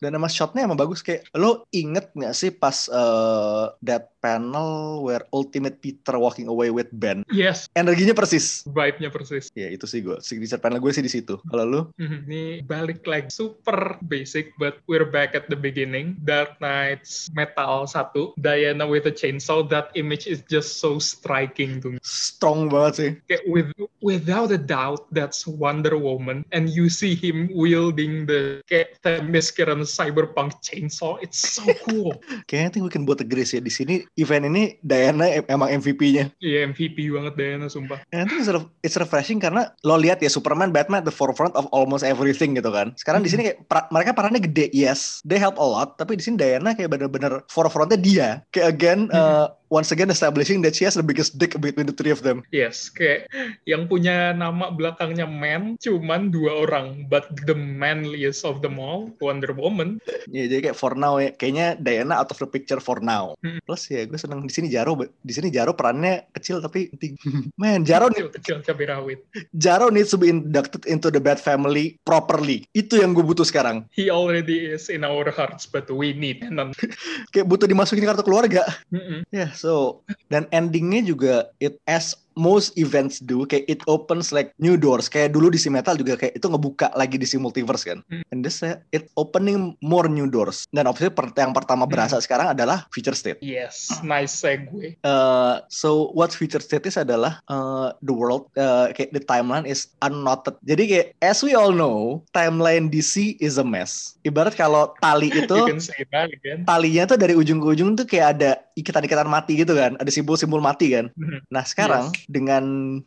Dan 0.00 0.16
emang 0.16 0.30
shotnya 0.30 0.64
emang 0.64 0.78
bagus 0.78 1.00
kayak 1.00 1.26
lo 1.34 1.64
inget 1.70 2.08
nggak 2.12 2.29
sih 2.32 2.50
pas 2.50 2.86
uh, 2.88 3.72
that 3.80 4.12
panel 4.20 5.00
where 5.00 5.24
Ultimate 5.32 5.80
Peter 5.80 6.14
walking 6.14 6.44
away 6.44 6.68
with 6.68 6.92
Ben 6.92 7.24
Yes, 7.32 7.72
energinya 7.72 8.12
persis. 8.12 8.68
vibe-nya 8.68 9.08
persis. 9.08 9.48
Ya 9.56 9.72
itu 9.72 9.88
sih 9.88 10.04
gue 10.04 10.20
signature 10.20 10.60
panel 10.60 10.76
gue 10.76 10.92
sih 10.92 11.00
di 11.00 11.08
situ. 11.08 11.40
Kalau 11.48 11.64
lu 11.64 11.80
Mhm. 11.96 12.18
Ini 12.28 12.44
balik 12.62 13.08
lagi 13.08 13.32
super 13.32 13.96
basic, 14.04 14.52
but 14.56 14.78
we're 14.84 15.08
back 15.08 15.32
at 15.32 15.48
the 15.48 15.56
beginning. 15.56 16.20
Dark 16.20 16.60
Knight's 16.60 17.32
Metal 17.32 17.88
1, 17.88 18.36
Diana 18.36 18.84
with 18.84 19.08
a 19.08 19.14
chainsaw. 19.14 19.64
That 19.64 19.88
image 19.96 20.28
is 20.28 20.44
just 20.46 20.78
so 20.78 21.00
striking 21.00 21.80
to 21.80 21.96
me. 21.96 21.98
strong 22.04 22.68
banget 22.68 22.92
sih. 22.92 23.10
Kayak 23.24 23.44
with, 23.48 23.68
without 24.00 24.52
a 24.52 24.60
doubt, 24.60 25.08
that's 25.10 25.48
Wonder 25.48 25.96
Woman. 25.96 26.44
And 26.52 26.68
you 26.68 26.92
see 26.92 27.16
him 27.16 27.48
wielding 27.52 28.28
the 28.28 28.60
kayak 28.68 29.00
Themyscira 29.00 29.72
cyberpunk 29.82 30.60
chainsaw. 30.60 31.16
It's 31.24 31.40
so 31.40 31.64
cool. 31.88 32.19
Kayaknya 32.46 32.68
I 32.68 32.72
think 32.72 32.84
we 32.86 32.92
can 32.92 33.04
both 33.04 33.20
agree 33.20 33.42
sih 33.42 33.58
di 33.58 33.68
sini 33.68 34.02
event 34.14 34.46
ini 34.46 34.76
Diana 34.80 35.26
em- 35.26 35.48
emang 35.48 35.68
MVP-nya. 35.70 36.32
Iya 36.38 36.66
MVP 36.66 37.10
banget 37.10 37.34
Diana, 37.36 37.66
sumpah. 37.66 38.00
And 38.10 38.24
I 38.24 38.26
think 38.26 38.40
it's, 38.40 38.50
ref- 38.50 38.70
it's 38.82 38.96
refreshing 38.96 39.38
karena 39.38 39.72
lo 39.82 39.96
lihat 39.96 40.20
ya 40.20 40.28
Superman, 40.28 40.70
Batman 40.70 41.02
at 41.02 41.08
the 41.08 41.14
forefront 41.14 41.52
of 41.54 41.66
almost 41.70 42.02
everything 42.02 42.54
gitu 42.54 42.70
kan. 42.70 42.92
Sekarang 42.96 43.20
di 43.20 43.30
sini 43.30 43.50
kayak 43.50 43.58
pra- 43.66 43.88
mereka 43.90 44.12
perannya 44.12 44.40
gede, 44.40 44.70
yes, 44.70 45.20
they 45.22 45.38
help 45.38 45.56
a 45.56 45.64
lot. 45.64 45.96
Tapi 45.96 46.16
di 46.16 46.22
sini 46.22 46.36
Diana 46.36 46.72
kayak 46.72 46.90
bener-bener 46.90 47.44
forefrontnya 47.46 47.98
dia. 48.00 48.28
Kayak 48.50 48.68
again, 48.70 49.00
uh, 49.10 49.52
once 49.70 49.90
again 49.90 50.10
establishing 50.10 50.62
that 50.62 50.74
she 50.74 50.86
has 50.86 50.94
the 50.94 51.02
biggest 51.02 51.38
dick 51.38 51.58
between 51.58 51.86
the 51.90 51.96
three 51.96 52.14
of 52.14 52.22
them. 52.22 52.46
Yes, 52.54 52.90
kayak 52.90 53.26
yang 53.66 53.90
punya 53.90 54.34
nama 54.34 54.70
belakangnya 54.70 55.26
man 55.26 55.74
cuman 55.82 56.30
dua 56.30 56.66
orang, 56.66 57.06
but 57.10 57.26
the 57.46 57.56
manliest 57.56 58.46
of 58.46 58.62
them 58.62 58.78
all, 58.78 59.10
Wonder 59.18 59.50
Woman. 59.54 59.98
Ya 60.30 60.46
jadi 60.46 60.70
kayak 60.70 60.78
for 60.78 60.94
now 60.94 61.18
ya, 61.18 61.34
kayaknya 61.34 61.78
Diana 61.78 62.22
out 62.22 62.30
of 62.30 62.38
the 62.38 62.46
picture 62.46 62.78
for 62.78 63.02
now. 63.02 63.34
Hmm. 63.42 63.58
Plus 63.66 63.90
ya 63.90 64.06
gue 64.06 64.18
seneng 64.18 64.46
di 64.46 64.52
sini 64.52 64.70
Jaro, 64.70 64.94
di 65.00 65.32
sini 65.32 65.50
Jaro 65.50 65.74
perannya 65.74 66.30
kecil 66.34 66.62
tapi 66.62 66.90
penting. 66.94 67.18
Man, 67.60 67.82
Jaro 67.86 68.10
nih 68.10 68.20
Kecil-kecil 68.20 68.56
cabai 68.66 68.86
rawit. 68.90 69.18
Jaro 69.56 69.88
needs 69.88 70.12
to 70.12 70.18
be 70.20 70.28
inducted 70.28 70.84
into 70.84 71.08
the 71.08 71.22
Bat 71.22 71.40
family 71.40 72.00
properly. 72.04 72.64
Itu 72.72 73.00
yang 73.00 73.12
gue 73.16 73.24
butuh 73.24 73.44
sekarang. 73.44 73.88
He 73.92 74.08
already 74.08 74.72
is 74.72 74.88
in 74.88 75.04
our 75.04 75.28
hearts, 75.28 75.64
but 75.64 75.88
we 75.88 76.12
need. 76.12 76.42
Kayak 77.32 77.46
butuh 77.46 77.68
dimasukin 77.68 78.08
kartu 78.08 78.24
keluarga. 78.24 78.64
Mm-mm. 78.88 79.24
Ya, 79.28 79.52
so 79.60 80.00
dan 80.26 80.48
endingnya 80.50 81.04
juga 81.04 81.34
it 81.58 81.76
as 81.84 82.12
most 82.32 82.72
events 82.74 83.20
do 83.20 83.44
kayak 83.44 83.68
it 83.68 83.80
opens 83.84 84.30
like 84.30 84.54
new 84.56 84.72
doors 84.74 85.06
kayak 85.06 85.28
dulu 85.28 85.50
di 85.50 85.58
si 85.58 85.68
metal 85.68 85.92
juga 85.92 86.16
kayak 86.16 86.32
itu 86.32 86.46
ngebuka 86.46 86.88
lagi 86.94 87.14
di 87.14 87.26
si 87.26 87.36
multiverse 87.36 87.84
kan 87.84 88.00
Hmm. 88.08 88.24
and 88.32 88.40
this 88.40 88.64
uh, 88.64 88.80
it 88.88 89.12
opening 89.14 89.58
more 89.78 90.06
new 90.06 90.24
doors 90.24 90.64
dan 90.70 90.86
obviously 90.86 91.12
per- 91.12 91.34
yang 91.34 91.52
pertama 91.52 91.84
Hmm. 91.84 91.92
berasa 91.92 92.16
sekarang 92.18 92.50
adalah 92.50 92.88
future 92.88 93.12
state 93.12 93.36
Yes, 93.40 94.00
nice 94.00 94.32
segue. 94.32 94.96
Uh, 95.02 95.60
so 95.68 96.08
what 96.12 96.30
future 96.30 96.58
state 96.58 96.86
is 96.86 96.96
adalah 96.96 97.42
uh, 97.44 97.92
the 98.00 98.14
world 98.14 98.48
uh, 98.54 98.88
kayak 98.90 99.10
the 99.10 99.20
timeline 99.20 99.66
is 99.66 99.90
unknotted. 100.00 100.56
Jadi 100.62 100.82
kayak 100.86 101.06
as 101.20 101.42
we 101.42 101.52
all 101.52 101.70
know, 101.70 102.22
timeline 102.30 102.88
DC 102.88 103.36
is 103.36 103.58
a 103.58 103.66
mess. 103.66 104.16
Ibarat 104.22 104.54
kalau 104.54 104.94
tali 104.98 105.28
itu 105.36 105.50
You 105.52 105.68
can 105.68 105.82
say 105.82 106.06
that 106.08 106.30
again. 106.30 106.64
talinya 106.64 107.04
tuh 107.06 107.18
dari 107.18 107.34
ujung 107.34 107.58
ke 107.58 107.66
ujung 107.68 107.90
tuh 107.94 108.06
kayak 108.06 108.38
ada 108.38 108.50
ikatan-ikatan 108.80 109.28
mati 109.28 109.60
gitu 109.60 109.76
kan, 109.76 109.94
ada 110.00 110.08
simbol-simbol 110.08 110.64
mati 110.64 110.96
kan. 110.96 111.12
Mhm. 111.14 111.52
Nah 111.52 111.64
sekarang 111.64 112.10
dengan 112.26 112.64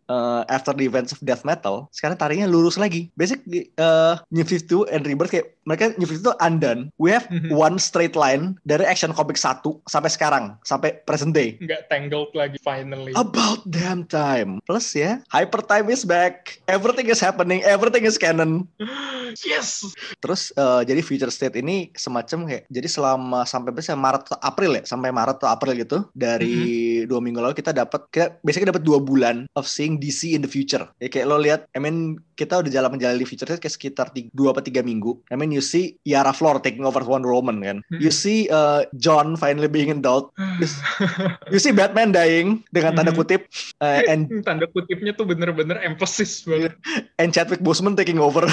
uh, 0.08 0.46
after 0.48 0.72
the 0.72 0.86
events 0.86 1.12
of 1.12 1.20
death 1.26 1.42
metal, 1.42 1.90
sekarang 1.90 2.16
tarinya 2.16 2.46
lurus 2.46 2.78
lagi. 2.78 3.10
Basically 3.18 3.74
uh, 3.82 4.22
New 4.30 4.46
52 4.46 4.90
and 4.94 5.02
Rebirth 5.04 5.34
kayak 5.34 5.54
mereka 5.64 5.96
New 5.96 6.08
52 6.08 6.36
undone. 6.44 6.92
We 7.00 7.10
have 7.10 7.26
Mhm. 7.32 7.50
one 7.50 7.76
straight 7.80 8.14
line 8.14 8.60
dari 8.68 8.84
action 8.84 9.16
comic 9.16 9.40
1 9.40 9.82
sampai 9.88 10.12
sekarang, 10.12 10.60
sampai 10.62 11.02
present 11.08 11.32
day. 11.32 11.56
Nggak 11.58 11.88
tangled 11.88 12.32
lagi 12.36 12.60
finally. 12.60 13.16
About 13.16 13.64
damn 13.66 14.04
time. 14.06 14.60
Plus 14.68 14.92
ya, 14.94 15.24
hyper 15.32 15.64
time 15.64 15.88
is 15.90 16.04
back. 16.04 16.60
Everything 16.68 17.08
is 17.10 17.24
happening. 17.24 17.64
Everything 17.64 18.04
is 18.06 18.20
canon. 18.20 18.68
Yes. 19.42 19.82
Terus 20.22 20.54
eh, 20.54 20.82
jadi 20.86 21.02
future 21.02 21.32
state 21.34 21.58
ini 21.58 21.90
semacam 21.98 22.46
kayak 22.46 22.64
jadi 22.70 22.86
selama 22.86 23.50
sampai 23.50 23.74
Maret 23.74 24.30
atau 24.30 24.38
April 24.38 24.72
ya, 24.78 24.84
sampai 24.86 25.10
Maret 25.10 25.42
atau 25.42 25.50
April 25.50 25.63
gitu. 25.72 26.04
Dari 26.12 26.60
dua 27.08 27.24
minggu 27.24 27.40
lalu 27.40 27.56
kita 27.56 27.72
dapat 27.72 28.04
kita 28.12 28.36
biasanya 28.44 28.76
dapat 28.76 28.84
dua 28.84 29.00
bulan 29.00 29.48
of 29.56 29.64
seeing 29.64 29.96
DC 29.96 30.36
in 30.36 30.44
the 30.44 30.52
future. 30.52 30.84
Ya 31.00 31.08
kayak 31.08 31.32
lo 31.32 31.40
lihat, 31.40 31.72
I 31.72 31.80
mean 31.80 32.20
kita 32.36 32.60
udah 32.60 32.68
jalan 32.68 32.92
menjalani 32.92 33.24
future 33.24 33.48
state 33.48 33.64
kayak 33.64 33.76
sekitar 33.78 34.08
tiga, 34.12 34.28
dua 34.34 34.52
atau 34.52 34.60
tiga 34.60 34.84
minggu. 34.84 35.16
I 35.32 35.40
mean 35.40 35.54
you 35.54 35.64
see 35.64 35.96
Yara 36.04 36.34
Flor 36.36 36.60
taking 36.60 36.84
over 36.84 37.00
Wonder 37.00 37.32
Woman 37.32 37.64
kan. 37.64 37.78
You 37.94 38.12
see 38.12 38.52
eh, 38.52 38.84
John 39.00 39.40
finally 39.40 39.72
being 39.72 39.94
adult. 39.94 40.36
Yes. 40.60 40.76
You 41.54 41.62
see 41.62 41.70
Batman 41.70 42.10
dying 42.10 42.66
dengan 42.74 42.98
tanda 42.98 43.14
Mhm. 43.14 43.20
kutip. 43.20 43.46
eh, 43.80 44.02
and 44.10 44.26
Tanda 44.48 44.66
kutipnya 44.66 45.14
tuh 45.14 45.30
bener-bener 45.30 45.78
emphasis 45.80 46.42
banget. 46.44 46.74
and 47.22 47.30
Chadwick 47.30 47.62
Boseman 47.62 47.94
taking 47.94 48.18
over. 48.18 48.44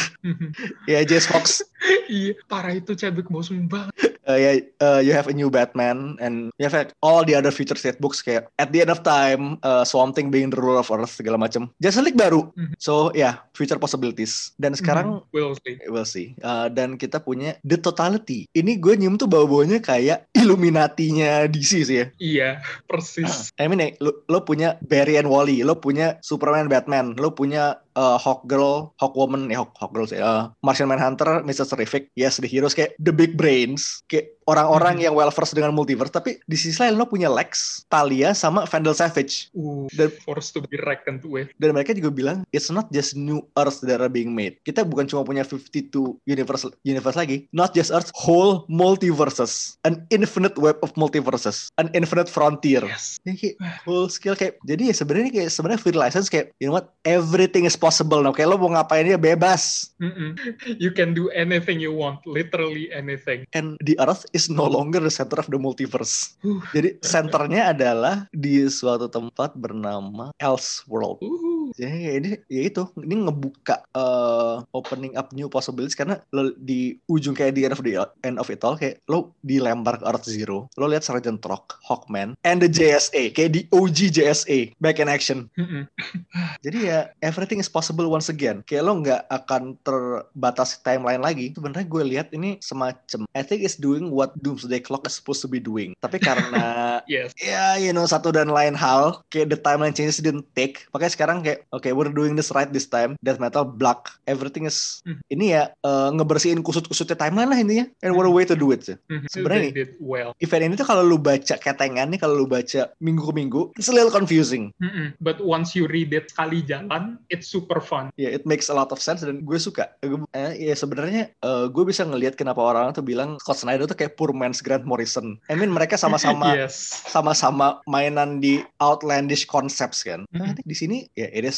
ya 0.84 1.00
Jace 1.02 1.26
Fox. 1.26 1.64
iya, 2.06 2.36
parah 2.46 2.76
itu 2.76 2.92
Chadwick 2.92 3.32
Boseman 3.32 3.66
banget. 3.66 4.18
Uh, 4.28 4.36
ya 4.36 4.50
uh, 4.78 5.00
you 5.00 5.10
have 5.10 5.26
a 5.26 5.34
new 5.34 5.48
Batman 5.48 6.14
and 6.20 6.52
you 6.54 6.68
have 6.68 6.76
like, 6.76 6.92
all 7.00 7.24
the 7.24 7.34
other 7.34 7.50
future 7.50 7.76
state 7.76 7.96
books 7.98 8.20
kayak 8.20 8.48
at 8.60 8.70
the 8.72 8.80
end 8.84 8.92
of 8.92 9.00
time 9.00 9.56
uh, 9.64 9.84
Swamp 9.84 10.12
Thing 10.16 10.28
being 10.28 10.52
the 10.52 10.60
ruler 10.60 10.80
of 10.80 10.88
Earth 10.92 11.16
segala 11.16 11.40
macam. 11.40 11.72
Justice 11.80 12.04
League 12.04 12.20
baru. 12.20 12.48
Mhm. 12.54 12.76
So 12.76 13.12
yeah, 13.12 13.40
future 13.56 13.80
possibilities. 13.80 14.52
Dan 14.60 14.76
sekarang 14.76 15.20
Mhm. 15.20 15.32
We'll 15.32 15.56
see. 15.60 15.74
we'll 15.88 16.08
see. 16.08 16.26
Uh, 16.40 16.68
dan 16.68 17.00
kita 17.00 17.20
punya 17.20 17.56
The 17.64 17.80
Totality. 17.80 18.46
Ini 18.52 18.76
gue 18.78 18.94
nyium 18.96 19.16
tuh 19.16 19.26
bau-baunya 19.26 19.80
kayak 19.80 20.28
Illuminati-nya 20.36 21.48
DC 21.48 21.82
sih 21.82 21.96
ya. 22.00 22.06
Iya, 22.20 22.50
persis. 22.86 23.50
I 23.56 23.66
mean, 23.66 23.80
eh, 23.80 23.92
lo, 23.98 24.12
lo 24.28 24.44
punya 24.44 24.76
Barry 24.84 25.16
and 25.16 25.26
Wally, 25.26 25.64
lo 25.64 25.78
punya 25.78 26.20
Superman, 26.20 26.68
Batman, 26.68 27.16
lo 27.16 27.32
punya 27.32 27.80
uh, 27.96 28.18
Hawk 28.20 28.46
Girl, 28.46 28.92
Hawk 29.00 29.16
Woman, 29.16 29.50
ya 29.50 29.64
Hawk, 29.64 29.74
Hawk 29.78 29.92
Girl 29.92 30.06
sih, 30.06 30.20
uh, 30.20 30.50
Martian 30.62 30.88
Manhunter, 30.90 31.42
Mr. 31.42 31.66
Terrific, 31.66 32.10
yes, 32.14 32.38
the 32.38 32.46
heroes 32.46 32.76
kayak 32.76 32.94
the 33.00 33.10
big 33.10 33.34
brains, 33.34 34.02
kayak 34.06 34.30
orang-orang 34.50 34.98
Mhm. 34.98 35.02
yang 35.02 35.14
well 35.14 35.30
versed 35.30 35.54
dengan 35.54 35.70
multiverse, 35.70 36.10
tapi 36.10 36.42
di 36.42 36.56
sisi 36.56 36.74
lain 36.76 36.94
lo 36.94 37.06
punya 37.06 37.30
Lex, 37.30 37.84
Talia, 37.86 38.32
sama 38.32 38.66
Vandal 38.66 38.92
Savage. 38.92 39.48
Uh, 39.52 39.86
Dan- 39.90 40.10
forced 40.20 40.50
to 40.50 40.60
be 40.60 40.74
reckoned 40.76 41.22
with. 41.22 41.48
Dan 41.56 41.70
mereka 41.70 41.94
juga 41.94 42.10
bilang, 42.10 42.42
it's 42.50 42.68
not 42.68 42.90
just 42.90 43.14
new 43.14 43.38
Earth 43.54 43.78
that 43.80 43.98
are 43.98 44.10
being 44.10 44.30
made. 44.30 44.58
Kita 44.60 44.82
bukan 44.82 45.06
cuma 45.06 45.22
punya 45.22 45.42
52 45.42 46.18
universe, 46.24 46.66
universe 46.82 47.14
lagi, 47.14 47.46
not 47.50 47.70
just 47.70 47.88
Earth, 47.88 48.10
whole 48.12 48.66
multiverses, 48.68 49.76
an 49.82 50.02
infinite 50.08 50.56
web 50.56 50.76
of 50.80 50.90
multiverses, 50.94 51.70
an 51.76 51.88
infinite 51.92 52.26
frontier. 52.26 52.82
Yes. 52.82 53.22
Ya, 53.22 53.32
kayak 53.32 53.54
full 53.82 54.08
skill 54.08 54.32
kayak 54.32 54.56
jadi 54.62 54.90
ya 54.90 54.94
sebenarnya 54.94 55.30
kayak 55.30 55.50
sebenarnya 55.50 55.80
free 55.80 55.92
license 55.92 56.26
kayak 56.26 56.56
you 56.56 56.66
know 56.66 56.74
what 56.74 56.96
everything 57.04 57.62
is 57.62 57.74
possible 57.74 58.18
now 58.18 58.32
kayak 58.32 58.48
lo 58.48 58.56
mau 58.56 58.70
ngapain 58.70 59.04
dia 59.04 59.14
bebas 59.14 59.92
Mm-mm. 59.98 60.32
You 60.76 60.90
can 60.90 61.12
do 61.12 61.28
anything 61.30 61.76
you 61.76 61.92
want, 61.92 62.24
literally 62.24 62.88
anything. 62.90 63.44
and 63.52 63.76
the 63.80 63.98
earth 64.00 64.24
is 64.30 64.39
no 64.48 64.64
longer 64.64 65.02
the 65.02 65.12
center 65.12 65.42
of 65.42 65.50
the 65.50 65.58
multiverse. 65.58 66.38
Jadi 66.72 66.96
senternya 67.02 67.74
adalah 67.74 68.24
di 68.30 68.64
suatu 68.70 69.10
tempat 69.10 69.58
bernama 69.58 70.30
Elseworld 70.38 71.20
Uh, 71.20 71.49
jadi 71.76 71.96
ya 71.96 72.12
ini 72.18 72.30
ya 72.48 72.62
itu 72.70 72.82
ini 72.98 73.14
ngebuka 73.26 73.84
uh, 73.94 74.62
opening 74.74 75.14
up 75.14 75.30
new 75.34 75.46
possibilities 75.46 75.94
karena 75.98 76.18
lo 76.34 76.54
di 76.58 76.96
ujung 77.10 77.36
kayak 77.36 77.54
di 77.54 77.66
end 77.66 77.74
of 77.74 77.82
the 77.84 77.94
end 78.26 78.36
of 78.38 78.48
it 78.50 78.62
all 78.62 78.74
kayak 78.78 78.98
lo 79.06 79.34
dilempar 79.44 80.00
ke 80.00 80.04
Earth 80.06 80.26
Zero 80.26 80.70
lo 80.78 80.86
lihat 80.86 81.02
Sergeant 81.02 81.42
Rock, 81.44 81.78
Hawkman, 81.84 82.38
and 82.46 82.62
the 82.62 82.70
JSA 82.70 83.34
kayak 83.34 83.50
di 83.54 83.60
OG 83.70 84.14
JSA 84.14 84.74
back 84.78 85.02
in 85.02 85.10
action. 85.10 85.50
Jadi 86.64 86.78
ya 86.90 87.10
everything 87.24 87.58
is 87.58 87.68
possible 87.68 88.06
once 88.08 88.28
again. 88.30 88.62
Kayak 88.64 88.84
lo 88.86 88.92
nggak 89.02 89.22
akan 89.28 89.76
terbatas 89.82 90.78
timeline 90.80 91.20
lagi. 91.20 91.52
Sebenarnya 91.52 91.86
gue 91.86 92.02
lihat 92.04 92.28
ini 92.32 92.56
semacam 92.62 93.26
I 93.34 93.42
think 93.42 93.64
it's 93.66 93.76
doing 93.76 94.12
what 94.12 94.34
Doomsday 94.40 94.80
Clock 94.80 95.04
is 95.08 95.16
supposed 95.16 95.42
to 95.44 95.50
be 95.50 95.58
doing. 95.60 95.92
Tapi 96.00 96.20
karena 96.20 96.64
Yes. 97.10 97.34
ya 97.40 97.80
you 97.80 97.90
know 97.90 98.06
satu 98.06 98.30
dan 98.30 98.52
lain 98.52 98.76
hal 98.76 99.24
kayak 99.32 99.50
the 99.50 99.58
timeline 99.58 99.94
changes 99.96 100.22
didn't 100.22 100.46
take. 100.54 100.86
Makanya 100.94 101.12
sekarang 101.12 101.38
kayak 101.42 101.59
kayak 101.60 101.92
oke 101.92 102.06
we're 102.06 102.10
doing 102.10 102.32
this 102.32 102.48
right 102.50 102.68
this 102.68 102.86
time 102.86 103.14
death 103.20 103.36
metal 103.36 103.62
black 103.62 104.08
everything 104.24 104.64
is 104.64 105.00
Hmm. 105.02 105.16
ini 105.28 105.52
ya 105.52 105.72
eh, 105.72 106.08
ngebersihin 106.10 106.60
kusut-kusutnya 106.60 107.16
timeline 107.16 107.48
lah 107.48 107.56
intinya 107.56 107.84
and 108.00 108.12
what 108.12 108.24
a 108.24 108.30
way 108.30 108.42
to 108.42 108.54
do 108.54 108.68
it 108.70 108.82
sih. 108.82 108.96
Mhm. 109.06 109.26
Sebenarnya 109.26 109.62
They 109.68 109.76
did 109.76 109.90
well. 109.98 110.30
event 110.38 110.62
ini 110.62 110.74
tuh 110.74 110.84
kalau 110.84 111.02
lu 111.02 111.16
baca 111.16 111.54
ketengan 111.54 112.06
nih 112.06 112.18
kalau 112.18 112.36
lu 112.36 112.46
baca 112.46 112.92
minggu 112.98 113.22
ke 113.22 113.32
minggu 113.32 113.60
it's 113.74 113.88
a 113.88 113.94
little 113.94 114.10
confusing 114.10 114.72
Mhm. 114.78 115.16
But 115.18 115.38
once 115.38 115.72
you 115.72 115.84
read 115.84 116.10
it 116.10 116.30
sekali 116.30 116.62
jalan, 116.62 117.18
it's 117.26 117.46
super 117.46 117.80
fun. 117.80 118.12
ya 118.14 118.28
it 118.28 118.44
makes 118.44 118.66
a 118.66 118.74
lot 118.74 118.88
of 118.88 118.98
sense 118.98 119.20
dan 119.20 119.40
gue 119.40 119.56
suka 119.56 119.92
Gue- 120.00 120.28
eh, 120.30 120.52
ya 120.62 120.74
sebenarnya 120.74 121.32
eh, 121.32 121.64
gue 121.66 121.84
bisa 121.84 122.02
ngelihat 122.02 122.34
kenapa 122.34 122.60
orang 122.60 122.92
tuh 122.92 123.02
bilang 123.02 123.36
Scott 123.38 123.58
Snyder 123.58 123.84
tuh 123.84 123.96
kayak 123.96 124.14
poor 124.14 124.30
man's 124.30 124.60
Grant 124.60 124.84
Morrison 124.84 125.40
I 125.46 125.54
mean 125.54 125.68
mereka 125.68 125.96
sama-sama 125.96 126.52
yes. 126.60 127.04
sama-sama 127.06 127.80
mainan 127.84 128.38
di 128.38 128.60
outlandish 128.78 129.44
concepts 129.44 130.02
kan. 130.02 130.22
Nah, 130.30 130.44
Mhm. 130.44 130.46
I 130.46 130.54
think 130.54 130.66
di 130.66 130.76
sini 130.76 130.96
ya 131.12 131.26
it 131.26 131.42
is 131.42 131.49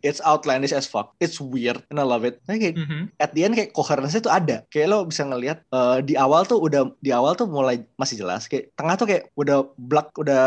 it's 0.00 0.20
outlandish 0.22 0.70
as 0.70 0.86
fuck. 0.86 1.14
It's 1.18 1.38
weird 1.38 1.82
and 1.90 1.98
I 1.98 2.06
love 2.06 2.22
it. 2.22 2.38
Nah, 2.46 2.56
kayak 2.56 2.76
Mhm. 2.76 3.02
at 3.18 3.30
the 3.32 3.42
end 3.42 3.54
kayak 3.56 3.74
coherence 3.74 4.14
itu 4.14 4.30
ada. 4.30 4.62
Kayak 4.68 4.86
lo 4.90 4.98
bisa 5.04 5.26
ngelihat 5.26 5.62
eh, 5.66 5.98
di 6.04 6.14
awal 6.14 6.44
tuh 6.44 6.60
udah 6.60 6.92
di 6.98 7.10
awal 7.10 7.34
tuh 7.34 7.46
mulai 7.46 7.82
masih 7.96 8.20
jelas. 8.20 8.46
Kayak 8.46 8.72
tengah 8.74 8.94
tuh 8.96 9.06
kayak 9.08 9.22
udah 9.34 9.58
black 9.76 10.12
udah 10.14 10.42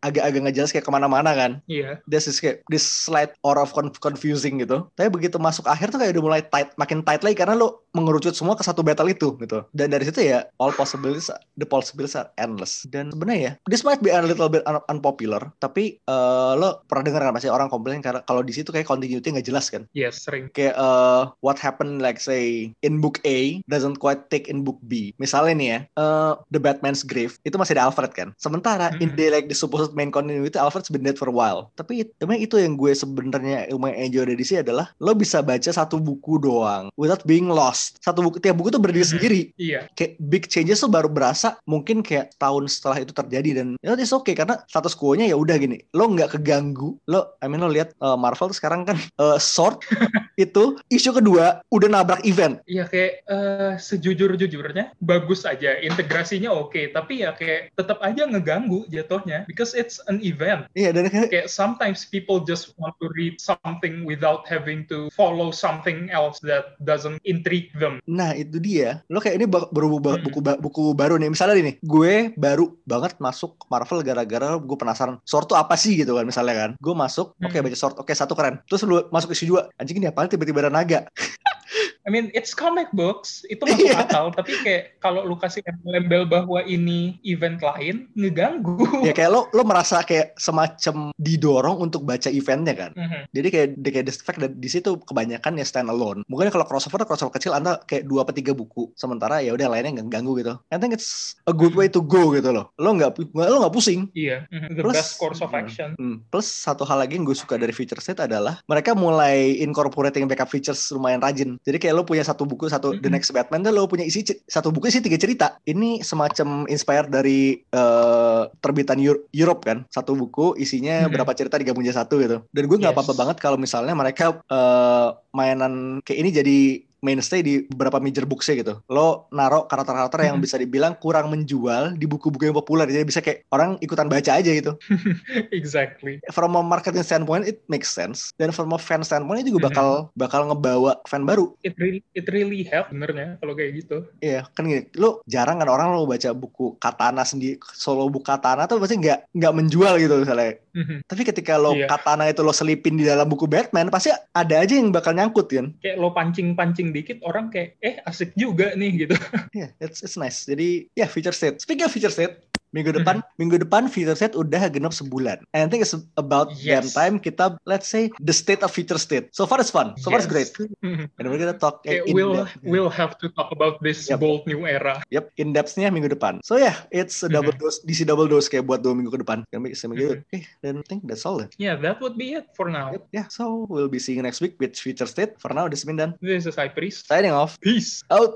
agak-agak 0.00 0.40
nggak 0.46 0.56
jelas 0.56 0.70
kayak 0.72 0.84
ke 0.84 0.92
mana-mana 0.92 1.32
kan. 1.32 1.60
Iya. 1.66 2.00
This 2.06 2.26
is 2.26 2.38
kayak 2.38 2.62
this 2.68 2.84
slight 2.84 3.34
aura 3.42 3.64
of 3.64 3.72
con- 3.72 3.94
confusing 3.98 4.60
gitu. 4.60 4.86
Tapi 4.94 5.08
begitu 5.08 5.36
masuk 5.36 5.66
akhir 5.66 5.90
tuh 5.90 5.98
kayak 5.98 6.14
udah 6.16 6.24
mulai 6.24 6.42
tight, 6.46 6.72
makin 6.76 7.02
tight 7.02 7.22
lagi 7.22 7.36
karena 7.36 7.58
lo 7.58 7.85
mengerucut 7.96 8.36
semua 8.36 8.52
ke 8.52 8.62
satu 8.62 8.84
battle 8.84 9.08
itu 9.08 9.32
gitu. 9.40 9.64
Dan 9.72 9.90
dari 9.90 10.04
situ 10.04 10.20
ya 10.20 10.44
all 10.60 10.70
possibilities, 10.70 11.32
the 11.56 11.64
possibilities 11.64 12.12
are 12.14 12.28
endless. 12.36 12.84
Dan 12.86 13.08
sebenarnya 13.08 13.40
ya, 13.40 13.52
this 13.66 13.80
might 13.80 13.98
be 13.98 14.12
a 14.12 14.20
little 14.20 14.46
bit 14.46 14.60
un- 14.64 14.84
unpopular, 14.86 15.48
tapi 15.56 15.96
eh, 15.98 16.52
lo 16.54 16.84
pernah 16.84 17.08
dengar 17.08 17.22
kan 17.24 17.34
masih 17.34 17.48
orang 17.48 17.66
komplain 17.66 18.04
karena 18.04 18.20
kalau 18.22 18.44
di 18.44 18.52
situ 18.52 18.68
kayak 18.68 18.84
continuity 18.84 19.32
nggak 19.32 19.46
jelas 19.46 19.72
kan. 19.72 19.88
Yes, 19.92 20.20
sering. 20.20 20.52
Kayak 20.52 20.76
eh, 20.76 21.22
what 21.40 21.56
happened 21.56 21.98
like 21.98 22.18
say 22.18 22.68
in 22.82 23.00
book 23.00 23.22
A 23.24 23.62
doesn't 23.64 23.96
quite 23.96 24.28
take 24.28 24.46
in 24.46 24.60
book 24.60 24.76
B. 24.84 25.16
Misalnya 25.16 25.54
nih 25.56 25.68
ya, 25.68 25.78
eh, 25.94 26.32
The 26.50 26.60
Batman's 26.60 27.00
Grave 27.00 27.38
itu 27.42 27.56
masih 27.56 27.78
ada 27.78 27.88
Alfred 27.88 28.12
kan. 28.12 28.34
Sementara 28.36 28.92
in 28.98 29.06
Hmm. 29.06 29.14
the 29.14 29.30
like 29.30 29.46
the 29.46 29.54
supposed 29.54 29.94
main 29.94 30.10
continuity 30.10 30.58
Alfred's 30.58 30.90
been 30.90 31.00
dead 31.00 31.14
for 31.14 31.30
a 31.30 31.34
while. 31.34 31.70
Tapi 31.78 32.10
emang 32.18 32.36
itu 32.36 32.58
yang 32.58 32.74
gue 32.74 32.90
sebenarnya 32.90 33.70
lumayan 33.70 34.10
enjoy 34.10 34.26
dari 34.26 34.42
sini 34.42 34.66
adalah 34.66 34.90
lo 34.98 35.14
bisa 35.14 35.38
baca 35.40 35.70
satu 35.70 35.96
buku 35.96 36.42
doang 36.42 36.90
without 36.98 37.22
being 37.22 37.46
lost. 37.46 37.85
Satu 37.98 38.26
buku 38.26 38.42
tiap 38.42 38.58
buku 38.58 38.74
tuh 38.74 38.82
berdiri 38.82 39.06
Mhm. 39.06 39.12
sendiri. 39.14 39.40
Iya. 39.54 39.86
Kayak 39.94 40.12
big 40.18 40.44
changes 40.50 40.82
tuh 40.82 40.90
baru 40.90 41.06
berasa 41.06 41.58
mungkin 41.64 42.02
kayak 42.02 42.34
tahun 42.36 42.66
setelah 42.66 42.98
itu 43.02 43.12
terjadi 43.14 43.50
dan 43.62 43.66
ya 43.78 43.94
it's 43.94 44.10
okay 44.10 44.34
karena 44.34 44.58
status 44.66 44.96
quo-nya 44.96 45.26
ya 45.26 45.36
udah 45.38 45.56
gini. 45.56 45.78
Lo 45.94 46.10
nggak 46.10 46.38
keganggu. 46.38 46.98
Lo 47.06 47.36
I 47.38 47.46
mean 47.46 47.62
lo 47.62 47.70
lihat 47.70 47.94
uh, 47.98 48.18
Marvel 48.18 48.50
tuh 48.50 48.58
sekarang 48.58 48.82
kan 48.82 48.96
uh, 49.18 49.38
Sword 49.38 49.80
itu 50.36 50.64
isu 50.88 51.10
kedua 51.12 51.64
udah 51.68 51.88
nabrak 51.88 52.22
event. 52.22 52.60
Iya 52.64 52.84
kayak 52.86 53.12
eh, 53.24 53.72
sejujur-jujurnya 53.80 54.94
bagus 54.98 55.42
aja 55.42 55.76
integrasinya 55.76 56.52
oke 56.52 56.92
tapi 56.92 57.24
ya 57.24 57.32
kayak 57.32 57.72
tetap 57.74 57.98
aja 58.00 58.24
ngeganggu 58.24 58.84
jatuhnya 58.86 59.44
because 59.44 59.72
it's 59.72 59.98
an 60.06 60.20
event 60.20 60.68
Iya 60.72 60.92
dan 60.92 61.08
kayak 61.08 61.28
kayak 61.28 61.48
sometimes 61.48 62.04
people 62.04 62.40
just 62.40 62.76
want 62.76 62.94
to 63.00 63.08
read 63.12 63.36
something 63.38 64.04
without 64.04 64.44
having 64.44 64.84
to 64.86 65.08
follow 65.10 65.48
something 65.50 66.08
else 66.08 66.38
that 66.40 66.76
doesn't 66.78 67.18
intrigue 67.24 67.72
them 67.74 67.98
Nah 68.06 68.32
itu 68.32 68.56
dia. 68.58 69.00
Lo 69.08 69.18
kayak 69.18 69.36
ini 69.36 69.46
ba- 69.46 69.68
baru 69.68 69.88
Hmm. 69.96 70.20
buku 70.22 70.38
buku 70.60 70.84
baru 70.92 71.16
nih. 71.16 71.32
Misalnya 71.32 71.58
nih, 71.58 71.76
gue 71.80 72.30
baru 72.34 72.76
banget 72.84 73.16
masuk 73.16 73.64
Marvel 73.66 74.02
gara-gara 74.02 74.54
gue 74.56 74.76
penasaran 74.76 75.16
Sword 75.22 75.48
tuh 75.48 75.56
apa 75.56 75.74
sih 75.74 75.96
gitu 75.96 76.12
kan 76.12 76.22
misalnya 76.22 76.54
kan. 76.54 76.70
Gue 76.76 76.92
masuk, 76.92 77.32
oke 77.34 77.48
Hmm. 77.50 77.64
baca 77.64 77.76
Sword, 77.76 77.94
oke 77.96 78.12
satu 78.12 78.36
keren. 78.36 78.60
Terus 78.68 78.84
lu 78.84 79.00
masuk 79.08 79.32
isi 79.32 79.46
dua, 79.46 79.72
anjing 79.76 79.96
ini 79.96 80.06
apa 80.06 80.25
tiba-tiba 80.28 80.66
ada 80.66 80.72
naga. 80.72 81.06
I 82.06 82.10
mean 82.10 82.30
it's 82.32 82.54
comic 82.54 82.86
books 82.92 83.42
itu 83.46 83.60
masuk 83.66 83.82
Iya. 83.82 84.02
akal 84.02 84.30
tapi 84.30 84.54
kayak 84.62 84.98
kalau 84.98 85.22
lu 85.22 85.34
kasih 85.34 85.60
label 85.82 86.22
bahwa 86.24 86.62
ini 86.62 87.18
event 87.22 87.58
lain 87.58 88.06
ngeganggu 88.14 88.78
ya 89.02 89.10
kayak 89.10 89.28
lo 89.28 89.50
lo 89.50 89.62
merasa 89.62 90.00
kayak 90.00 90.34
semacam 90.36 91.10
didorong 91.16 91.78
untuk 91.80 92.02
baca 92.02 92.28
eventnya 92.28 92.74
kan. 92.74 92.92
Mhm. 92.94 93.20
Jadi 93.30 93.48
kayak 93.50 93.68
di 93.76 93.88
kayak 93.90 94.06
the 94.06 94.14
fact 94.14 94.38
that 94.38 94.54
di 94.54 94.68
situ 94.68 94.96
kebanyakan 95.00 95.56
ya 95.56 95.64
stand 95.64 95.88
alone. 95.88 96.22
Mungkin 96.26 96.48
kalau 96.48 96.62
crossover 96.62 97.02
crossover 97.02 97.32
kecil 97.32 97.52
anda 97.52 97.82
kayak 97.82 98.06
dua 98.06 98.22
atau 98.22 98.30
tiga 98.30 98.52
buku. 98.52 98.94
Sementara 98.94 99.42
ya 99.42 99.50
udah 99.50 99.66
lainnya 99.66 99.98
nggak 99.98 100.08
ganggu 100.08 100.38
gitu. 100.38 100.54
I 100.70 100.78
think 100.78 100.94
it's 100.94 101.34
a 101.44 101.52
good 101.52 101.74
way 101.74 101.88
to 101.88 102.00
go 102.00 102.30
gitu 102.30 102.50
loh. 102.50 102.70
Lo 102.76 102.92
nggak 102.92 103.18
lo 103.34 103.56
nggak 103.60 103.74
pusing. 103.74 104.08
iya 104.14 104.46
Mhm. 104.48 104.68
the 104.72 104.82
Plus- 104.82 104.94
best 104.94 105.12
course 105.18 105.40
of 105.40 105.50
Hmm. 105.50 105.58
action 105.58 105.88
Hmm. 105.96 106.16
Plus 106.28 106.46
satu 106.46 106.84
hal 106.84 107.00
lagi 107.00 107.16
yang 107.16 107.24
gue 107.24 107.34
suka 107.34 107.56
dari 107.56 107.72
feature 107.72 107.98
set 107.98 108.18
adalah 108.18 108.60
mereka 108.64 108.92
mulai 108.92 109.58
incorporating 109.58 110.26
backup 110.26 110.46
features 110.46 110.78
lumayan 110.92 111.18
rajin. 111.18 111.56
Jadi 111.64 111.76
kayak 111.78 111.95
lo 111.96 112.04
punya 112.04 112.20
satu 112.20 112.44
buku 112.44 112.68
satu 112.68 112.92
The 112.92 113.08
Mm-mm. 113.08 113.16
Next 113.16 113.32
Batman 113.32 113.64
tuh 113.64 113.72
lo 113.72 113.88
punya 113.88 114.04
isi 114.04 114.20
satu 114.44 114.68
buku 114.68 114.92
isi 114.92 115.00
tiga 115.00 115.16
cerita. 115.16 115.56
Ini 115.64 116.04
semacam 116.04 116.68
inspired 116.68 117.08
dari 117.08 117.56
eh, 117.58 118.42
terbitan 118.60 119.00
Euro- 119.00 119.24
Europe 119.32 119.64
kan. 119.64 119.88
Satu 119.88 120.12
buku 120.12 120.54
isinya 120.56 121.08
Mm-mm. 121.08 121.16
berapa 121.16 121.32
cerita 121.32 121.56
digabung 121.56 121.80
jadi 121.82 121.96
satu 121.96 122.20
gitu. 122.20 122.44
Dan 122.52 122.64
gue 122.68 122.76
nggak 122.76 122.92
Yes. 122.92 122.98
apa-apa 123.00 123.14
banget 123.16 123.36
kalau 123.40 123.56
misalnya 123.56 123.96
mereka 123.96 124.44
eh, 124.46 125.08
mainan 125.32 126.04
kayak 126.04 126.18
ini 126.20 126.30
jadi 126.30 126.58
mainstay 127.00 127.40
di 127.40 127.64
beberapa 127.68 128.00
major 128.00 128.24
books 128.24 128.48
gitu. 128.48 128.80
Lo 128.88 129.26
naruh 129.30 129.66
karakter-karakter 129.66 130.26
yang 130.26 130.38
bisa 130.38 130.56
dibilang 130.56 130.96
kurang 130.96 131.28
menjual 131.28 131.94
di 131.94 132.04
buku-buku 132.04 132.48
yang 132.48 132.56
populer. 132.56 132.88
Jadi 132.88 133.04
bisa 133.04 133.20
kayak 133.20 133.44
orang 133.52 133.76
ikutan 133.80 134.08
baca 134.08 134.38
aja 134.38 134.50
gitu. 134.50 134.76
Exactly. 135.56 136.18
From 136.32 136.56
a 136.56 136.62
marketing 136.62 137.04
standpoint 137.04 137.44
it 137.46 137.62
makes 137.68 137.90
sense. 137.90 138.32
Dan 138.40 138.50
from 138.50 138.72
a 138.72 138.80
fan 138.80 139.02
standpoint 139.02 139.44
itu 139.44 139.56
juga 139.56 139.68
bakal 139.70 139.88
bakal 140.16 140.40
ngebawa 140.48 140.98
fan 141.06 141.24
baru. 141.24 141.52
It 141.62 141.76
really 141.78 142.02
it 142.16 142.26
really 142.30 142.64
help 142.66 142.90
benernya 142.90 143.36
kalau 143.42 143.52
kayak 143.54 143.72
gitu. 143.84 144.06
Iya 144.22 144.46
kan 144.54 144.66
gini. 144.66 144.88
Lu 144.96 145.20
jarang 145.26 145.60
kan 145.60 145.68
orang 145.68 145.92
lo 145.94 146.06
baca 146.08 146.30
buku 146.32 146.76
katana 146.78 147.22
sendiri 147.22 147.58
solo 147.74 148.08
buku 148.08 148.24
katana 148.26 148.64
tuh 148.64 148.80
pasti 148.80 148.98
nggak 148.98 149.34
nggak 149.34 149.52
menjual 149.54 149.94
gitu 150.00 150.22
misalnya. 150.22 150.58
Mhm. 150.76 151.08
tapi 151.08 151.24
ketika 151.24 151.56
lo 151.56 151.72
Iya. 151.72 151.88
katana 151.88 152.28
itu 152.28 152.44
lo 152.44 152.52
selipin 152.52 153.00
di 153.00 153.08
dalam 153.08 153.24
buku 153.24 153.48
Batman 153.48 153.88
pasti 153.88 154.12
ada 154.12 154.60
aja 154.60 154.76
yang 154.76 154.92
bakal 154.92 155.16
nyangkut 155.16 155.48
kan 155.48 155.72
kayak 155.80 155.96
lo 155.96 156.12
pancing-pancing 156.12 156.85
dikit 156.90 157.22
orang 157.22 157.48
kayak 157.50 157.78
eh 157.80 157.98
asik 158.04 158.34
juga 158.34 158.74
nih 158.74 159.06
gitu 159.06 159.16
Iya, 159.56 159.72
it's 159.80 160.04
it's 160.04 160.18
nice. 160.20 160.44
Jadi 160.44 160.90
ya 160.92 161.06
feature 161.08 161.32
set. 161.32 161.62
Speaking 161.62 161.86
of 161.88 161.92
feature 161.94 162.12
set, 162.12 162.44
minggu 162.76 162.92
depan 162.92 163.24
minggu 163.40 163.56
depan 163.56 163.88
feature 163.88 164.12
set 164.12 164.36
udah 164.36 164.68
genap 164.68 164.92
sebulan. 164.92 165.40
And 165.56 165.64
I 165.64 165.68
think 165.72 165.80
it's 165.80 165.96
about 166.20 166.52
damn 166.60 166.84
Yes. 166.84 166.92
time 166.92 167.16
kita 167.16 167.56
let's 167.64 167.88
say 167.88 168.12
the 168.20 168.36
state 168.36 168.60
of 168.60 168.68
feature 168.68 169.00
state. 169.00 169.32
So 169.32 169.48
far 169.48 169.56
it's 169.58 169.72
fun. 169.72 169.96
So 169.96 170.12
far 170.12 170.20
it's 170.20 170.28
great. 170.28 170.52
Yes. 170.52 171.08
And 171.16 171.24
we're 171.26 171.40
gonna 171.40 171.56
talk 171.56 171.80
Kayak 171.80 172.04
in 172.04 172.12
we'll 172.12 172.44
depth. 172.44 172.60
we'll 172.60 172.92
have 172.92 173.16
to 173.24 173.32
talk 173.32 173.48
about 173.48 173.80
this 173.80 174.04
Yep. 174.06 174.20
bold 174.20 174.42
new 174.44 174.68
era 174.68 175.00
Yep, 175.08 175.32
in 175.40 175.56
depthnya 175.56 175.88
minggu 175.88 176.12
depan. 176.12 176.44
So 176.44 176.60
yeah, 176.60 176.76
it's 176.92 177.24
a 177.24 177.30
double 177.32 177.56
dose, 177.56 177.80
DC 177.82 178.04
double 178.04 178.28
dose 178.28 178.52
kayak 178.52 178.68
buat 178.68 178.84
dua 178.84 178.92
minggu 178.92 179.08
ke 179.08 179.24
depan. 179.24 179.46
Kami 179.48 179.72
seminggu. 179.72 180.20
Mhm. 180.20 180.28
Oke, 180.28 180.40
then 180.60 180.74
I 180.82 180.84
think 180.84 181.08
that's 181.08 181.24
all. 181.24 181.40
Then. 181.40 181.48
yeah 181.56 181.78
that 181.78 182.02
would 182.02 182.18
be 182.18 182.34
it 182.34 182.50
for 182.52 182.68
now 182.68 182.92
Yep, 182.92 183.04
yeah. 183.14 183.26
So 183.30 183.64
we'll 183.70 183.88
be 183.88 184.02
seeing 184.02 184.18
you 184.18 184.26
next 184.26 184.42
week 184.42 184.58
with 184.58 184.74
feature 184.74 185.06
state. 185.06 185.38
For 185.38 185.54
now, 185.54 185.70
this 185.70 185.86
been 185.86 185.96
done. 185.96 186.18
this 186.18 186.44
is 186.44 186.58
Priest 186.74 187.06
Signing 187.06 187.30
off. 187.30 187.54
peace 187.62 188.02
Out. 188.10 188.34